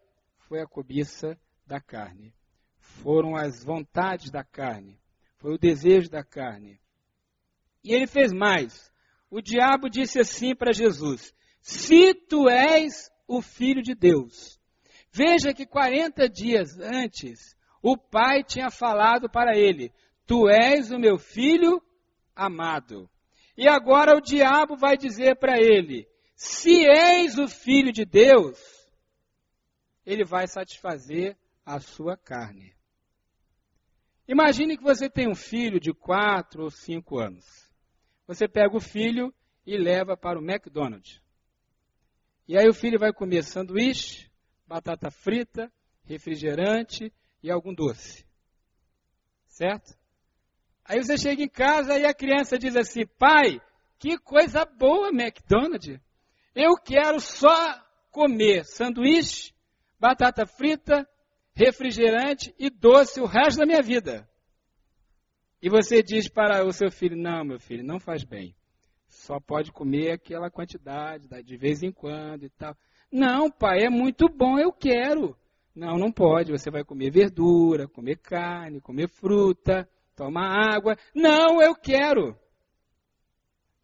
foi 0.48 0.60
a 0.60 0.66
cobiça 0.66 1.38
da 1.66 1.80
carne. 1.80 2.34
Foram 2.78 3.36
as 3.36 3.64
vontades 3.64 4.30
da 4.30 4.44
carne, 4.44 5.00
foi 5.38 5.54
o 5.54 5.58
desejo 5.58 6.10
da 6.10 6.22
carne. 6.22 6.80
E 7.82 7.92
ele 7.92 8.06
fez 8.06 8.32
mais 8.32 8.92
o 9.32 9.40
diabo 9.40 9.88
disse 9.88 10.20
assim 10.20 10.54
para 10.54 10.74
Jesus: 10.74 11.34
Se 11.62 12.12
tu 12.12 12.50
és 12.50 13.10
o 13.26 13.40
filho 13.40 13.80
de 13.80 13.94
Deus. 13.94 14.60
Veja 15.10 15.54
que 15.54 15.64
40 15.64 16.28
dias 16.28 16.78
antes, 16.78 17.56
o 17.82 17.96
pai 17.96 18.44
tinha 18.44 18.70
falado 18.70 19.30
para 19.30 19.56
ele: 19.56 19.90
Tu 20.26 20.50
és 20.50 20.90
o 20.92 20.98
meu 20.98 21.16
filho 21.16 21.82
amado. 22.36 23.08
E 23.56 23.66
agora 23.66 24.14
o 24.14 24.20
diabo 24.20 24.76
vai 24.76 24.98
dizer 24.98 25.36
para 25.36 25.56
ele: 25.56 26.06
Se 26.36 26.84
és 26.86 27.38
o 27.38 27.48
filho 27.48 27.90
de 27.90 28.04
Deus, 28.04 28.60
ele 30.04 30.24
vai 30.24 30.46
satisfazer 30.46 31.36
a 31.64 31.78
sua 31.80 32.16
carne. 32.16 32.74
Imagine 34.26 34.76
que 34.76 34.82
você 34.82 35.10
tem 35.10 35.28
um 35.28 35.34
filho 35.34 35.80
de 35.80 35.92
4 35.92 36.62
ou 36.62 36.70
5 36.70 37.18
anos. 37.18 37.70
Você 38.26 38.48
pega 38.48 38.76
o 38.76 38.80
filho 38.80 39.34
e 39.66 39.76
leva 39.76 40.16
para 40.16 40.38
o 40.38 40.42
McDonald's. 40.42 41.20
E 42.46 42.56
aí 42.56 42.68
o 42.68 42.74
filho 42.74 42.98
vai 42.98 43.12
comer 43.12 43.44
sanduíche, 43.44 44.30
batata 44.66 45.10
frita, 45.10 45.72
refrigerante 46.04 47.12
e 47.42 47.50
algum 47.50 47.74
doce. 47.74 48.26
Certo? 49.46 49.96
Aí 50.84 51.02
você 51.02 51.16
chega 51.16 51.42
em 51.42 51.48
casa 51.48 51.98
e 51.98 52.04
a 52.04 52.14
criança 52.14 52.58
diz 52.58 52.74
assim: 52.76 53.06
pai, 53.18 53.60
que 53.98 54.18
coisa 54.18 54.64
boa 54.64 55.08
McDonald's. 55.08 56.00
Eu 56.54 56.74
quero 56.76 57.20
só 57.20 57.80
comer 58.10 58.64
sanduíche, 58.64 59.54
batata 60.02 60.44
frita, 60.44 61.08
refrigerante 61.54 62.52
e 62.58 62.68
doce 62.68 63.20
o 63.20 63.24
resto 63.24 63.60
da 63.60 63.66
minha 63.66 63.80
vida. 63.80 64.28
E 65.62 65.70
você 65.70 66.02
diz 66.02 66.28
para 66.28 66.64
o 66.64 66.72
seu 66.72 66.90
filho: 66.90 67.16
Não, 67.16 67.44
meu 67.44 67.60
filho, 67.60 67.84
não 67.84 68.00
faz 68.00 68.24
bem. 68.24 68.52
Só 69.06 69.38
pode 69.38 69.70
comer 69.70 70.10
aquela 70.10 70.50
quantidade, 70.50 71.28
de 71.44 71.56
vez 71.56 71.84
em 71.84 71.92
quando 71.92 72.44
e 72.44 72.50
tal. 72.50 72.76
Não, 73.12 73.48
pai, 73.48 73.84
é 73.84 73.90
muito 73.90 74.28
bom, 74.28 74.58
eu 74.58 74.72
quero. 74.72 75.36
Não, 75.72 75.96
não 75.96 76.10
pode. 76.10 76.50
Você 76.50 76.68
vai 76.68 76.82
comer 76.82 77.12
verdura, 77.12 77.86
comer 77.86 78.16
carne, 78.16 78.80
comer 78.80 79.08
fruta, 79.08 79.88
toma 80.16 80.40
água. 80.74 80.96
Não, 81.14 81.62
eu 81.62 81.76
quero. 81.76 82.36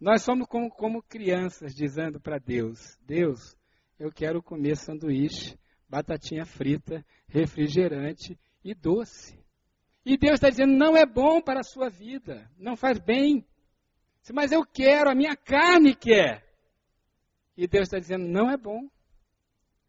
Nós 0.00 0.22
somos 0.22 0.48
como, 0.48 0.68
como 0.68 1.00
crianças 1.00 1.72
dizendo 1.76 2.18
para 2.18 2.38
Deus: 2.38 2.98
Deus, 3.06 3.56
eu 4.00 4.10
quero 4.10 4.42
comer 4.42 4.76
sanduíche, 4.76 5.56
batatinha 5.88 6.44
frita, 6.44 7.04
refrigerante 7.28 8.38
e 8.64 8.74
doce. 8.74 9.38
E 10.04 10.16
Deus 10.16 10.34
está 10.34 10.48
dizendo: 10.48 10.72
não 10.72 10.96
é 10.96 11.06
bom 11.06 11.40
para 11.40 11.60
a 11.60 11.64
sua 11.64 11.88
vida, 11.88 12.50
não 12.56 12.76
faz 12.76 12.98
bem. 12.98 13.46
Mas 14.32 14.52
eu 14.52 14.64
quero, 14.64 15.10
a 15.10 15.14
minha 15.14 15.36
carne 15.36 15.94
quer. 15.94 16.44
E 17.56 17.66
Deus 17.66 17.88
está 17.88 17.98
dizendo: 17.98 18.26
não 18.26 18.50
é 18.50 18.56
bom. 18.56 18.88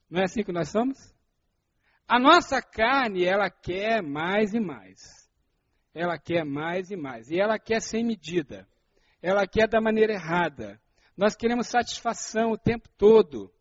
Não 0.10 0.22
é 0.22 0.24
assim 0.24 0.44
que 0.44 0.52
nós 0.52 0.70
somos? 0.70 0.98
A 2.08 2.20
nossa 2.20 2.62
carne, 2.62 3.24
ela 3.24 3.50
quer 3.50 4.02
mais 4.02 4.54
e 4.54 4.60
mais. 4.60 5.30
Ela 5.94 6.18
quer 6.18 6.44
mais 6.44 6.90
e 6.90 6.96
mais. 6.96 7.30
E 7.30 7.40
ela 7.40 7.60
quer 7.60 7.82
sem 7.82 8.04
medida. 8.04 8.68
Ela 9.22 9.46
quer 9.46 9.68
da 9.68 9.80
maneira 9.80 10.14
errada. 10.14 10.82
Nós 11.16 11.36
queremos 11.36 11.68
satisfação 11.68 12.52
o 12.52 12.58
tempo 12.58 12.90
todo. 12.98 13.54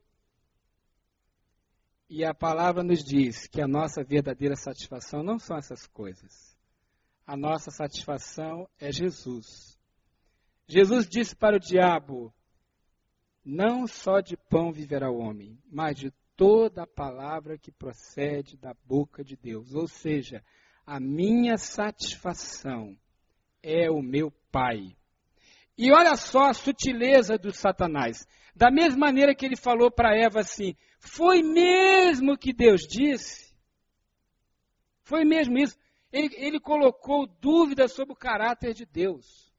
E 2.08 2.24
a 2.24 2.32
palavra 2.32 2.82
nos 2.82 3.04
diz 3.04 3.46
que 3.46 3.60
a 3.60 3.68
nossa 3.68 4.02
verdadeira 4.02 4.56
satisfação 4.56 5.22
não 5.22 5.38
são 5.38 5.58
essas 5.58 5.86
coisas. 5.86 6.56
A 7.26 7.36
nossa 7.36 7.70
satisfação 7.70 8.66
é 8.80 8.90
Jesus. 8.90 9.78
Jesus 10.66 11.06
disse 11.06 11.36
para 11.36 11.56
o 11.56 11.60
diabo: 11.60 12.32
Não 13.44 13.86
só 13.86 14.20
de 14.20 14.36
pão 14.36 14.72
viverá 14.72 15.10
o 15.10 15.18
homem, 15.18 15.58
mas 15.70 15.98
de 15.98 16.10
toda 16.34 16.84
a 16.84 16.86
palavra 16.86 17.58
que 17.58 17.70
procede 17.70 18.56
da 18.56 18.72
boca 18.86 19.22
de 19.22 19.36
Deus. 19.36 19.74
Ou 19.74 19.86
seja, 19.86 20.42
a 20.86 20.98
minha 20.98 21.58
satisfação 21.58 22.96
é 23.62 23.90
o 23.90 24.00
meu 24.00 24.32
Pai. 24.50 24.96
E 25.76 25.92
olha 25.92 26.16
só 26.16 26.46
a 26.46 26.54
sutileza 26.54 27.36
do 27.36 27.52
Satanás. 27.52 28.26
Da 28.56 28.70
mesma 28.70 29.06
maneira 29.06 29.34
que 29.34 29.44
ele 29.44 29.56
falou 29.56 29.90
para 29.90 30.16
Eva 30.16 30.40
assim: 30.40 30.74
Foi 30.98 31.42
mesmo 31.42 32.36
que 32.36 32.52
Deus 32.52 32.82
disse? 32.82 33.54
Foi 35.02 35.24
mesmo 35.24 35.58
isso. 35.58 35.76
Ele, 36.12 36.34
ele 36.36 36.60
colocou 36.60 37.26
dúvidas 37.26 37.92
sobre 37.92 38.12
o 38.12 38.16
caráter 38.16 38.74
de 38.74 38.84
Deus. 38.84 39.52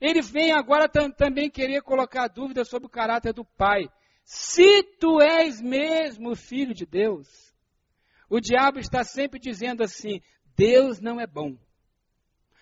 Ele 0.00 0.20
vem 0.20 0.52
agora 0.52 0.88
também 0.88 1.50
querer 1.50 1.82
colocar 1.82 2.28
dúvidas 2.28 2.68
sobre 2.68 2.86
o 2.86 2.90
caráter 2.90 3.32
do 3.32 3.44
Pai. 3.44 3.88
Se 4.24 4.82
tu 4.82 5.20
és 5.20 5.60
mesmo 5.60 6.34
filho 6.34 6.74
de 6.74 6.84
Deus, 6.84 7.54
o 8.28 8.40
diabo 8.40 8.78
está 8.78 9.04
sempre 9.04 9.38
dizendo 9.38 9.82
assim: 9.82 10.20
Deus 10.56 11.00
não 11.00 11.20
é 11.20 11.26
bom. 11.26 11.56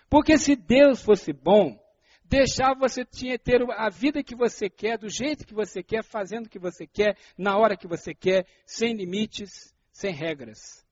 Porque 0.09 0.37
se 0.37 0.55
Deus 0.55 1.01
fosse 1.01 1.33
bom, 1.33 1.77
deixava 2.27 2.79
você 2.79 3.05
ter 3.05 3.61
a 3.71 3.89
vida 3.89 4.23
que 4.23 4.35
você 4.35 4.69
quer, 4.69 4.97
do 4.97 5.09
jeito 5.09 5.45
que 5.45 5.53
você 5.53 5.83
quer, 5.83 6.03
fazendo 6.03 6.47
o 6.47 6.49
que 6.49 6.59
você 6.59 6.87
quer, 6.87 7.17
na 7.37 7.57
hora 7.57 7.77
que 7.77 7.87
você 7.87 8.13
quer, 8.13 8.47
sem 8.65 8.93
limites, 8.93 9.73
sem 9.91 10.13
regras. 10.13 10.85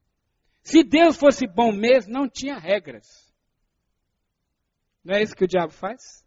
Se 0.61 0.83
Deus 0.83 1.17
fosse 1.17 1.45
bom 1.47 1.71
mesmo, 1.71 2.13
não 2.13 2.29
tinha 2.29 2.57
regras. 2.57 3.33
Não 5.03 5.15
é 5.15 5.21
isso 5.21 5.35
que 5.35 5.43
o 5.43 5.47
diabo 5.47 5.73
faz? 5.73 6.25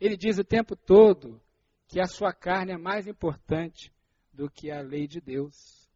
Ele 0.00 0.16
diz 0.16 0.38
o 0.38 0.44
tempo 0.44 0.74
todo 0.74 1.40
que 1.86 2.00
a 2.00 2.06
sua 2.06 2.32
carne 2.32 2.72
é 2.72 2.76
mais 2.76 3.06
importante 3.06 3.92
do 4.32 4.50
que 4.50 4.70
a 4.70 4.80
lei 4.80 5.06
de 5.06 5.20
Deus. 5.20 5.88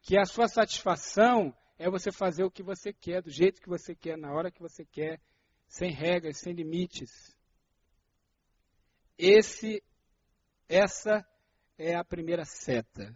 Que 0.00 0.18
a 0.18 0.24
sua 0.24 0.48
satisfação 0.48 1.54
é 1.78 1.90
você 1.90 2.10
fazer 2.10 2.44
o 2.44 2.50
que 2.50 2.62
você 2.62 2.92
quer, 2.92 3.20
do 3.20 3.30
jeito 3.30 3.60
que 3.60 3.68
você 3.68 3.94
quer, 3.94 4.16
na 4.16 4.32
hora 4.32 4.50
que 4.50 4.60
você 4.60 4.84
quer, 4.84 5.20
sem 5.68 5.90
regras, 5.90 6.38
sem 6.38 6.52
limites. 6.52 7.34
Esse, 9.18 9.82
essa 10.68 11.26
é 11.78 11.94
a 11.94 12.04
primeira 12.04 12.44
seta. 12.44 13.14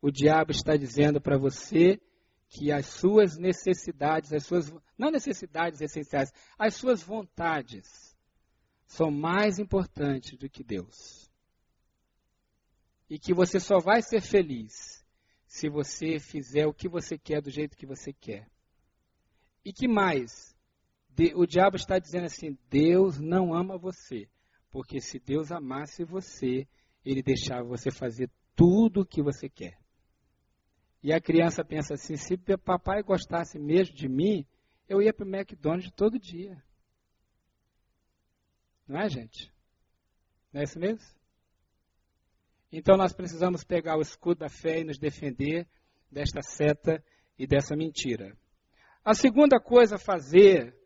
O 0.00 0.10
diabo 0.10 0.50
está 0.50 0.76
dizendo 0.76 1.20
para 1.20 1.38
você 1.38 2.00
que 2.48 2.72
as 2.72 2.86
suas 2.86 3.36
necessidades, 3.38 4.32
as 4.32 4.44
suas 4.44 4.72
não 4.98 5.10
necessidades 5.10 5.80
essenciais, 5.80 6.32
as 6.58 6.74
suas 6.74 7.02
vontades 7.02 8.16
são 8.86 9.10
mais 9.10 9.58
importantes 9.58 10.36
do 10.36 10.50
que 10.50 10.64
Deus. 10.64 11.30
E 13.08 13.18
que 13.18 13.32
você 13.32 13.60
só 13.60 13.78
vai 13.78 14.02
ser 14.02 14.20
feliz 14.20 15.04
se 15.46 15.68
você 15.68 16.18
fizer 16.18 16.66
o 16.66 16.74
que 16.74 16.88
você 16.88 17.16
quer 17.16 17.40
do 17.40 17.50
jeito 17.50 17.76
que 17.76 17.86
você 17.86 18.12
quer. 18.12 18.48
E 19.64 19.72
que 19.72 19.86
mais? 19.86 20.56
O 21.34 21.46
diabo 21.46 21.76
está 21.76 21.98
dizendo 21.98 22.26
assim: 22.26 22.58
Deus 22.68 23.18
não 23.18 23.54
ama 23.54 23.76
você. 23.76 24.28
Porque 24.70 25.00
se 25.00 25.18
Deus 25.18 25.50
amasse 25.50 26.04
você, 26.04 26.66
ele 27.04 27.22
deixava 27.22 27.64
você 27.64 27.90
fazer 27.90 28.30
tudo 28.54 29.00
o 29.00 29.06
que 29.06 29.22
você 29.22 29.48
quer. 29.48 29.78
E 31.02 31.12
a 31.12 31.20
criança 31.20 31.64
pensa 31.64 31.94
assim: 31.94 32.16
se 32.16 32.36
papai 32.58 33.02
gostasse 33.02 33.58
mesmo 33.58 33.94
de 33.94 34.08
mim, 34.08 34.46
eu 34.88 35.00
ia 35.00 35.12
para 35.12 35.26
o 35.26 35.28
McDonald's 35.28 35.90
todo 35.92 36.18
dia. 36.18 36.62
Não 38.86 39.00
é, 39.00 39.08
gente? 39.08 39.52
Não 40.52 40.60
é 40.60 40.64
isso 40.64 40.78
mesmo? 40.78 41.04
Então 42.72 42.96
nós 42.96 43.12
precisamos 43.12 43.64
pegar 43.64 43.96
o 43.96 44.02
escudo 44.02 44.40
da 44.40 44.48
fé 44.48 44.80
e 44.80 44.84
nos 44.84 44.98
defender 44.98 45.66
desta 46.10 46.42
seta 46.42 47.02
e 47.38 47.46
dessa 47.46 47.74
mentira. 47.76 48.36
A 49.04 49.14
segunda 49.14 49.58
coisa 49.58 49.96
a 49.96 49.98
fazer 49.98 50.76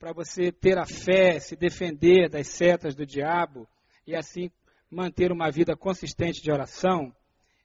para 0.00 0.14
você 0.14 0.50
ter 0.50 0.78
a 0.78 0.86
fé, 0.86 1.38
se 1.38 1.54
defender 1.54 2.30
das 2.30 2.48
setas 2.48 2.94
do 2.94 3.04
diabo 3.04 3.68
e 4.06 4.16
assim 4.16 4.50
manter 4.90 5.30
uma 5.30 5.50
vida 5.50 5.76
consistente 5.76 6.42
de 6.42 6.50
oração 6.50 7.14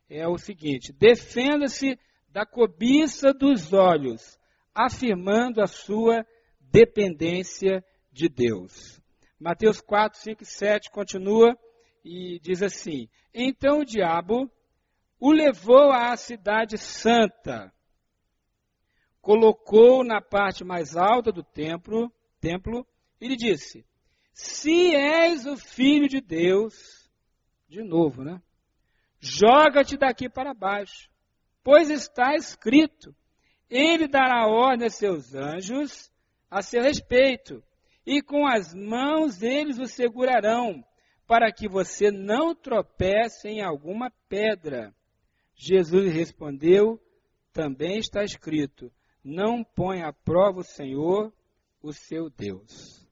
é 0.10 0.28
o 0.28 0.38
seguinte: 0.38 0.92
defenda-se 0.92 1.98
da 2.28 2.46
cobiça 2.46 3.34
dos 3.34 3.72
olhos, 3.72 4.38
afirmando 4.74 5.62
a 5.62 5.66
sua 5.66 6.28
dependência 6.60 7.82
de 8.12 8.28
Deus. 8.28 9.02
Mateus 9.40 9.80
4, 9.80 10.20
5 10.20 10.44
e 10.44 10.46
7 10.46 10.92
continua 10.92 11.58
e 12.04 12.38
diz 12.42 12.62
assim: 12.62 13.08
Então 13.34 13.80
o 13.80 13.86
diabo 13.86 14.52
o 15.18 15.32
levou 15.32 15.90
à 15.90 16.18
cidade 16.18 16.78
santa, 16.78 17.74
colocou 19.22 20.04
na 20.04 20.20
parte 20.22 20.66
mais 20.66 20.98
alta 20.98 21.32
do 21.32 21.42
templo, 21.42 22.12
templo 22.46 22.86
e 23.20 23.28
lhe 23.28 23.36
disse: 23.36 23.84
Se 24.32 24.96
és 24.96 25.48
o 25.48 25.58
filho 25.58 26.08
de 26.08 26.22
Deus, 26.22 27.10
de 27.68 27.82
novo, 27.82 28.24
né? 28.24 28.40
Joga-te 29.20 29.98
daqui 29.98 30.30
para 30.30 30.54
baixo, 30.54 31.10
pois 31.64 31.90
está 31.90 32.36
escrito: 32.36 33.16
Ele 33.68 34.08
dará 34.08 34.48
ordem 34.48 34.86
a 34.86 34.92
seus 34.92 35.34
anjos 35.34 36.14
a 36.52 36.62
seu 36.62 36.84
respeito 36.84 37.64
e 38.06 38.22
com 38.22 38.46
as 38.46 38.74
mãos 38.74 39.42
eles 39.42 39.80
o 39.80 39.88
segurarão, 39.88 40.86
para 41.26 41.52
que 41.52 41.68
você 41.68 42.12
não 42.12 42.54
tropece 42.54 43.50
em 43.50 43.62
alguma 43.64 44.12
pedra. 44.30 44.94
Jesus 45.56 46.14
respondeu: 46.14 47.02
Também 47.52 47.98
está 47.98 48.24
escrito: 48.24 48.92
Não 49.24 49.64
põe 49.64 50.04
à 50.04 50.14
prova 50.14 50.60
o 50.60 50.64
Senhor, 50.64 51.34
o 51.86 51.94
seu 51.94 52.30
Deus. 52.30 53.08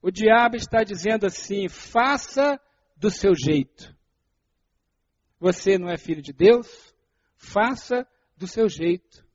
O 0.00 0.10
diabo 0.10 0.56
está 0.56 0.82
dizendo 0.82 1.26
assim: 1.26 1.68
faça 1.68 2.58
do 2.96 3.10
seu 3.10 3.34
jeito. 3.34 3.94
Você 5.38 5.78
não 5.78 5.88
é 5.88 5.98
filho 5.98 6.22
de 6.22 6.32
Deus? 6.32 6.94
Faça 7.36 8.08
do 8.36 8.46
seu 8.46 8.68
jeito. 8.68 9.26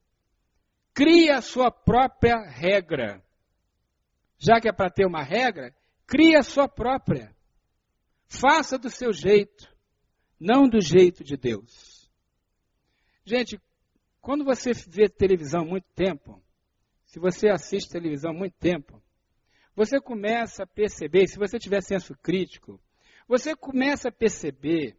Crie 0.94 1.30
a 1.30 1.42
sua 1.42 1.72
própria 1.72 2.38
regra. 2.50 3.24
Já 4.38 4.60
que 4.60 4.68
é 4.68 4.74
para 4.74 4.90
ter 4.90 5.06
uma 5.06 5.24
regra, 5.24 5.74
crie 6.06 6.36
a 6.36 6.44
sua 6.44 6.68
própria. 6.68 7.34
Faça 8.28 8.78
do 8.78 8.90
seu 8.90 9.14
jeito, 9.14 9.72
não 10.40 10.68
do 10.68 10.82
jeito 10.82 11.24
de 11.24 11.38
Deus. 11.38 12.12
Gente, 13.24 13.62
quando 14.20 14.44
você 14.44 14.72
vê 14.74 15.08
televisão 15.08 15.66
muito 15.66 15.88
tempo, 15.96 16.43
se 17.14 17.20
você 17.20 17.48
assiste 17.48 17.92
televisão 17.92 18.32
há 18.32 18.34
muito 18.34 18.56
tempo, 18.58 19.00
você 19.76 20.02
começa 20.02 20.64
a 20.64 20.68
perceber, 20.68 21.28
se 21.28 21.38
você 21.38 21.60
tiver 21.60 21.80
senso 21.84 22.18
crítico, 22.18 22.82
você 23.28 23.56
começa 23.56 24.10
a 24.10 24.12
perceber 24.12 24.98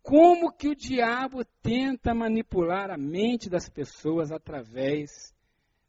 como 0.00 0.52
que 0.52 0.68
o 0.68 0.76
diabo 0.76 1.44
tenta 1.60 2.14
manipular 2.14 2.92
a 2.92 2.96
mente 2.96 3.50
das 3.50 3.68
pessoas 3.68 4.30
através 4.30 5.34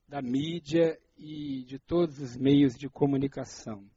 da 0.08 0.24
mídia 0.24 1.00
e 1.16 1.64
de 1.66 1.78
todos 1.78 2.18
os 2.18 2.36
meios 2.36 2.74
de 2.74 2.90
comunicação. 2.90 3.88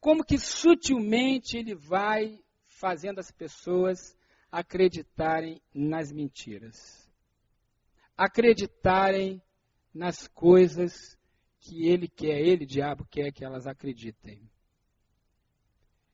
Como 0.00 0.24
que 0.24 0.38
sutilmente 0.38 1.58
ele 1.58 1.74
vai 1.74 2.40
fazendo 2.66 3.18
as 3.18 3.30
pessoas 3.30 4.16
acreditarem 4.50 5.60
nas 5.74 6.10
mentiras, 6.10 7.06
acreditarem 8.16 9.42
nas 9.94 10.26
coisas 10.28 11.16
que 11.60 11.86
ele 11.86 12.08
quer, 12.08 12.40
ele, 12.40 12.66
diabo, 12.66 13.06
quer 13.06 13.32
que 13.32 13.44
elas 13.44 13.66
acreditem. 13.66 14.50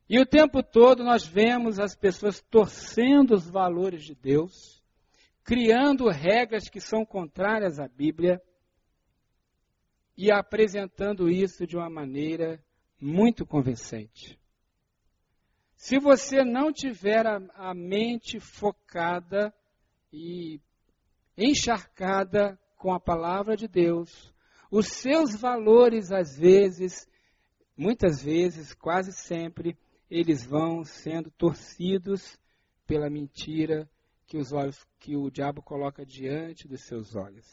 E 0.08 0.18
o 0.18 0.26
tempo 0.26 0.62
todo 0.62 1.02
nós 1.02 1.24
vemos 1.24 1.78
as 1.78 1.96
pessoas 1.96 2.40
torcendo 2.40 3.32
os 3.32 3.48
valores 3.48 4.04
de 4.04 4.14
Deus, 4.14 4.82
criando 5.42 6.08
regras 6.08 6.68
que 6.68 6.80
são 6.80 7.04
contrárias 7.04 7.78
à 7.78 7.88
Bíblia 7.88 8.42
e 10.16 10.30
apresentando 10.30 11.30
isso 11.30 11.66
de 11.66 11.76
uma 11.76 11.88
maneira 11.88 12.62
muito 13.00 13.46
convincente. 13.46 14.38
Se 15.74 15.98
você 15.98 16.44
não 16.44 16.72
tiver 16.72 17.26
a, 17.26 17.40
a 17.54 17.74
mente 17.74 18.38
focada 18.38 19.54
e 20.12 20.60
encharcada 21.38 22.58
com 22.80 22.94
a 22.94 22.98
palavra 22.98 23.58
de 23.58 23.68
Deus, 23.68 24.34
os 24.70 24.86
seus 24.86 25.38
valores, 25.38 26.10
às 26.10 26.38
vezes, 26.38 27.06
muitas 27.76 28.22
vezes, 28.22 28.72
quase 28.72 29.12
sempre, 29.12 29.76
eles 30.10 30.42
vão 30.46 30.82
sendo 30.82 31.30
torcidos 31.30 32.38
pela 32.86 33.10
mentira 33.10 33.86
que 34.26 34.38
os 34.38 34.50
olhos 34.50 34.82
que 34.98 35.14
o 35.14 35.30
diabo 35.30 35.60
coloca 35.60 36.06
diante 36.06 36.66
dos 36.66 36.80
seus 36.80 37.14
olhos. 37.14 37.46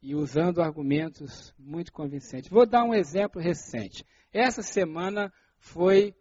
E 0.00 0.14
usando 0.14 0.62
argumentos 0.62 1.52
muito 1.58 1.92
convincentes. 1.92 2.48
Vou 2.48 2.64
dar 2.64 2.84
um 2.84 2.94
exemplo 2.94 3.42
recente. 3.42 4.06
Essa 4.32 4.62
semana 4.62 5.32
foi 5.58 6.14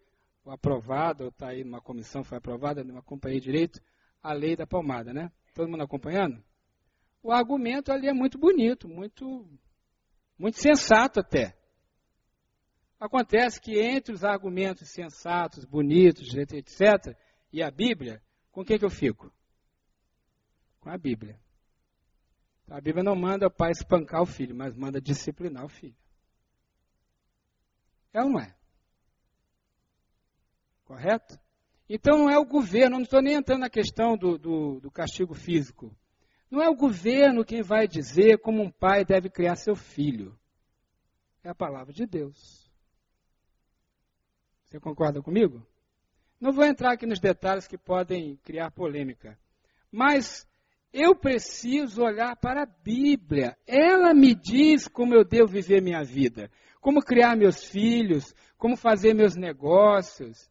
aprovada, 0.43 1.28
está 1.28 1.50
aí 1.50 1.63
numa 1.63 1.82
comissão, 1.82 2.24
foi 2.24 2.39
aprovada, 2.39 2.84
não 2.84 2.98
acompanhei 2.98 3.39
direito, 3.39 3.80
a 4.24 4.34
lei 4.34 4.56
da 4.56 4.65
palmada, 4.65 5.13
né? 5.13 5.32
Todo 5.58 5.72
mundo 5.72 5.82
acompanhando? 5.82 6.39
O 7.24 7.32
argumento 7.32 7.91
ali 7.91 8.08
é 8.08 8.13
muito 8.13 8.38
bonito, 8.38 8.88
muito, 8.88 9.50
muito 10.38 10.62
sensato 10.62 11.20
até. 11.20 11.58
Acontece 13.00 13.60
que 13.60 13.80
entre 13.80 14.13
os 14.13 14.24
argumentos 14.24 14.88
sensatos, 14.91 15.65
bonitos, 15.65 16.32
etc., 16.36 17.17
e 17.52 17.63
a 17.63 17.72
Bíblia, 17.72 18.22
com 18.52 18.62
o 18.62 18.63
que, 18.63 18.78
que 18.78 18.86
eu 18.86 18.89
fico? 18.91 19.34
Com 20.80 20.91
a 20.91 20.98
Bíblia. 20.98 21.39
A 22.70 22.80
Bíblia 22.80 23.04
não 23.04 23.15
manda 23.15 23.48
o 23.48 23.52
pai 23.52 23.72
espancar 23.72 24.22
o 24.22 24.28
filho, 24.28 24.56
mas 24.56 24.76
manda 24.76 25.02
disciplinar 25.02 25.65
o 25.65 25.70
filho. 25.70 25.98
É 28.13 28.22
ou 28.22 28.30
não 28.30 28.39
é? 28.39 28.56
Correto? 30.86 31.39
Então 31.89 32.17
não 32.17 32.30
é 32.30 32.38
o 32.38 32.45
governo, 32.45 32.97
não 32.97 33.04
estou 33.04 33.21
nem 33.21 33.36
entrando 33.36 33.62
na 33.62 33.69
questão 33.69 34.17
do, 34.17 34.38
do, 34.38 34.80
do 34.80 34.91
castigo 34.91 35.34
físico. 35.34 35.95
Não 36.50 36.62
é 36.62 36.69
o 36.69 36.76
governo 36.76 37.45
quem 37.45 37.62
vai 37.62 37.88
dizer 37.88 38.39
como 38.39 38.62
um 38.62 38.71
pai 38.71 39.06
deve 39.06 39.30
criar 39.30 39.56
seu 39.56 39.76
filho. 39.76 40.38
É 41.43 41.50
a 41.50 41.56
palavra 41.56 41.93
de 41.93 42.06
Deus. 42.06 42.69
Você 44.65 44.80
concorda 44.80 45.21
comigo? 45.21 45.65
Não 46.39 46.52
vou 46.52 46.65
entrar 46.65 46.93
aqui 46.93 47.06
nos 47.06 47.19
detalhes 47.19 47.67
que 47.67 47.78
podem 47.78 48.36
criar 48.43 48.69
polêmica. 48.71 49.38
Mas 49.91 50.47
eu 50.93 51.15
preciso 51.15 52.04
olhar 52.04 52.36
para 52.36 52.63
a 52.63 52.65
Bíblia. 52.65 53.58
Ela 53.65 54.13
me 54.13 54.36
diz 54.36 54.88
como 54.88 55.15
eu 55.15 55.23
devo 55.23 55.47
viver 55.47 55.82
minha 55.82 56.04
vida, 56.04 56.52
como 56.82 57.02
criar 57.02 57.36
meus 57.36 57.63
filhos, 57.63 58.34
como 58.58 58.76
fazer 58.76 59.13
meus 59.13 59.36
negócios. 59.36 60.50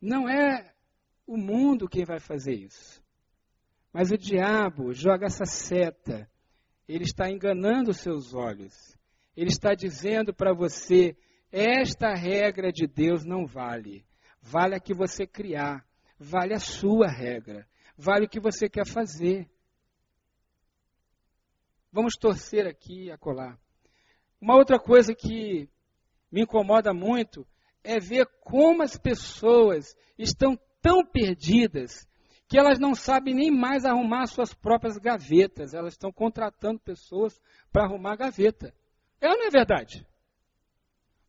Não 0.00 0.28
é 0.28 0.72
o 1.26 1.36
mundo 1.36 1.88
quem 1.88 2.04
vai 2.04 2.20
fazer 2.20 2.54
isso. 2.54 3.02
Mas 3.92 4.10
o 4.10 4.18
diabo 4.18 4.92
joga 4.92 5.26
essa 5.26 5.44
seta. 5.44 6.30
Ele 6.86 7.04
está 7.04 7.30
enganando 7.30 7.90
os 7.90 7.98
seus 7.98 8.34
olhos. 8.34 8.74
Ele 9.36 9.50
está 9.50 9.74
dizendo 9.74 10.32
para 10.32 10.54
você: 10.54 11.16
esta 11.50 12.14
regra 12.14 12.70
de 12.70 12.86
Deus 12.86 13.24
não 13.24 13.46
vale. 13.46 14.04
Vale 14.40 14.74
a 14.74 14.80
que 14.80 14.94
você 14.94 15.26
criar. 15.26 15.84
Vale 16.18 16.54
a 16.54 16.60
sua 16.60 17.08
regra. 17.08 17.66
Vale 17.96 18.26
o 18.26 18.28
que 18.28 18.40
você 18.40 18.68
quer 18.68 18.86
fazer. 18.86 19.48
Vamos 21.90 22.14
torcer 22.14 22.66
aqui 22.66 23.06
e 23.06 23.10
acolá. 23.10 23.58
Uma 24.40 24.54
outra 24.54 24.78
coisa 24.78 25.14
que 25.14 25.68
me 26.30 26.42
incomoda 26.42 26.92
muito 26.92 27.46
é 27.88 27.98
ver 27.98 28.26
como 28.42 28.82
as 28.82 28.98
pessoas 28.98 29.96
estão 30.18 30.58
tão 30.82 31.02
perdidas 31.02 32.06
que 32.46 32.58
elas 32.58 32.78
não 32.78 32.94
sabem 32.94 33.34
nem 33.34 33.50
mais 33.50 33.86
arrumar 33.86 34.26
suas 34.26 34.52
próprias 34.52 34.98
gavetas. 34.98 35.72
Elas 35.72 35.94
estão 35.94 36.12
contratando 36.12 36.78
pessoas 36.80 37.40
para 37.72 37.84
arrumar 37.84 38.16
gaveta. 38.16 38.74
É 39.18 39.30
ou 39.30 39.38
não 39.38 39.46
é 39.46 39.50
verdade? 39.50 40.06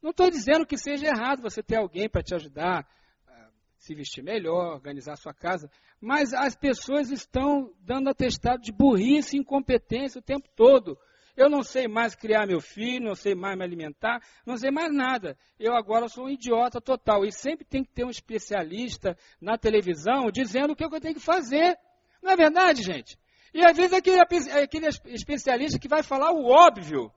Não 0.02 0.12
estou 0.12 0.30
dizendo 0.30 0.66
que 0.66 0.78
seja 0.78 1.08
errado 1.08 1.42
você 1.42 1.64
ter 1.64 1.78
alguém 1.78 2.10
para 2.10 2.22
te 2.22 2.36
ajudar 2.36 2.86
a 3.26 3.50
se 3.78 3.96
vestir 3.96 4.22
melhor, 4.22 4.74
organizar 4.74 5.16
sua 5.16 5.34
casa, 5.34 5.72
mas 6.02 6.34
as 6.34 6.58
pessoas 6.58 7.10
estão 7.10 7.74
dando 7.80 8.10
atestado 8.10 8.62
de 8.62 8.74
burrice 8.74 9.38
e 9.38 9.40
incompetência 9.40 10.20
o 10.20 10.24
tempo 10.24 10.50
todo. 10.58 11.00
Eu 11.40 11.50
não 11.50 11.64
sei 11.64 11.88
mais 11.88 12.16
criar 12.16 12.46
meu 12.46 12.60
filho, 12.60 13.06
não 13.06 13.16
sei 13.16 13.34
mais 13.34 13.58
me 13.58 13.64
alimentar, 13.64 14.22
não 14.46 14.58
sei 14.58 14.70
mais 14.70 14.94
nada. 14.94 15.38
Eu 15.58 15.74
agora 15.74 16.10
sou 16.10 16.26
um 16.26 16.30
idiota 16.30 16.82
total. 16.82 17.26
E 17.26 17.32
sempre 17.32 17.64
tem 17.64 17.82
que 17.82 17.94
ter 17.94 18.04
um 18.04 18.10
especialista 18.10 19.18
na 19.40 19.58
televisão 19.58 20.30
dizendo 20.30 20.74
o 20.74 20.76
que 20.76 20.84
eu 20.84 21.00
tenho 21.00 21.14
que 21.14 21.22
fazer. 21.22 21.80
Não 22.22 22.34
é 22.34 22.36
verdade, 22.36 22.84
gente? 22.84 23.18
E 23.54 23.64
às 23.64 23.78
vezes 23.78 23.94
é 23.94 23.96
aquele, 23.96 24.20
é 24.20 24.64
aquele 24.64 24.88
especialista 25.06 25.80
que 25.80 25.88
vai 25.88 26.04
falar 26.04 26.34
o 26.34 26.46
óbvio, 26.46 27.10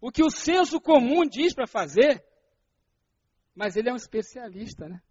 o 0.00 0.12
que 0.12 0.22
o 0.22 0.30
senso 0.30 0.80
comum 0.80 1.28
diz 1.28 1.52
para 1.52 1.66
fazer. 1.66 2.24
Mas 3.56 3.74
ele 3.74 3.88
é 3.88 3.92
um 3.92 3.96
especialista, 3.96 4.88
né? 4.88 5.02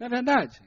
Não 0.00 0.08
é 0.08 0.10
verdade? 0.10 0.60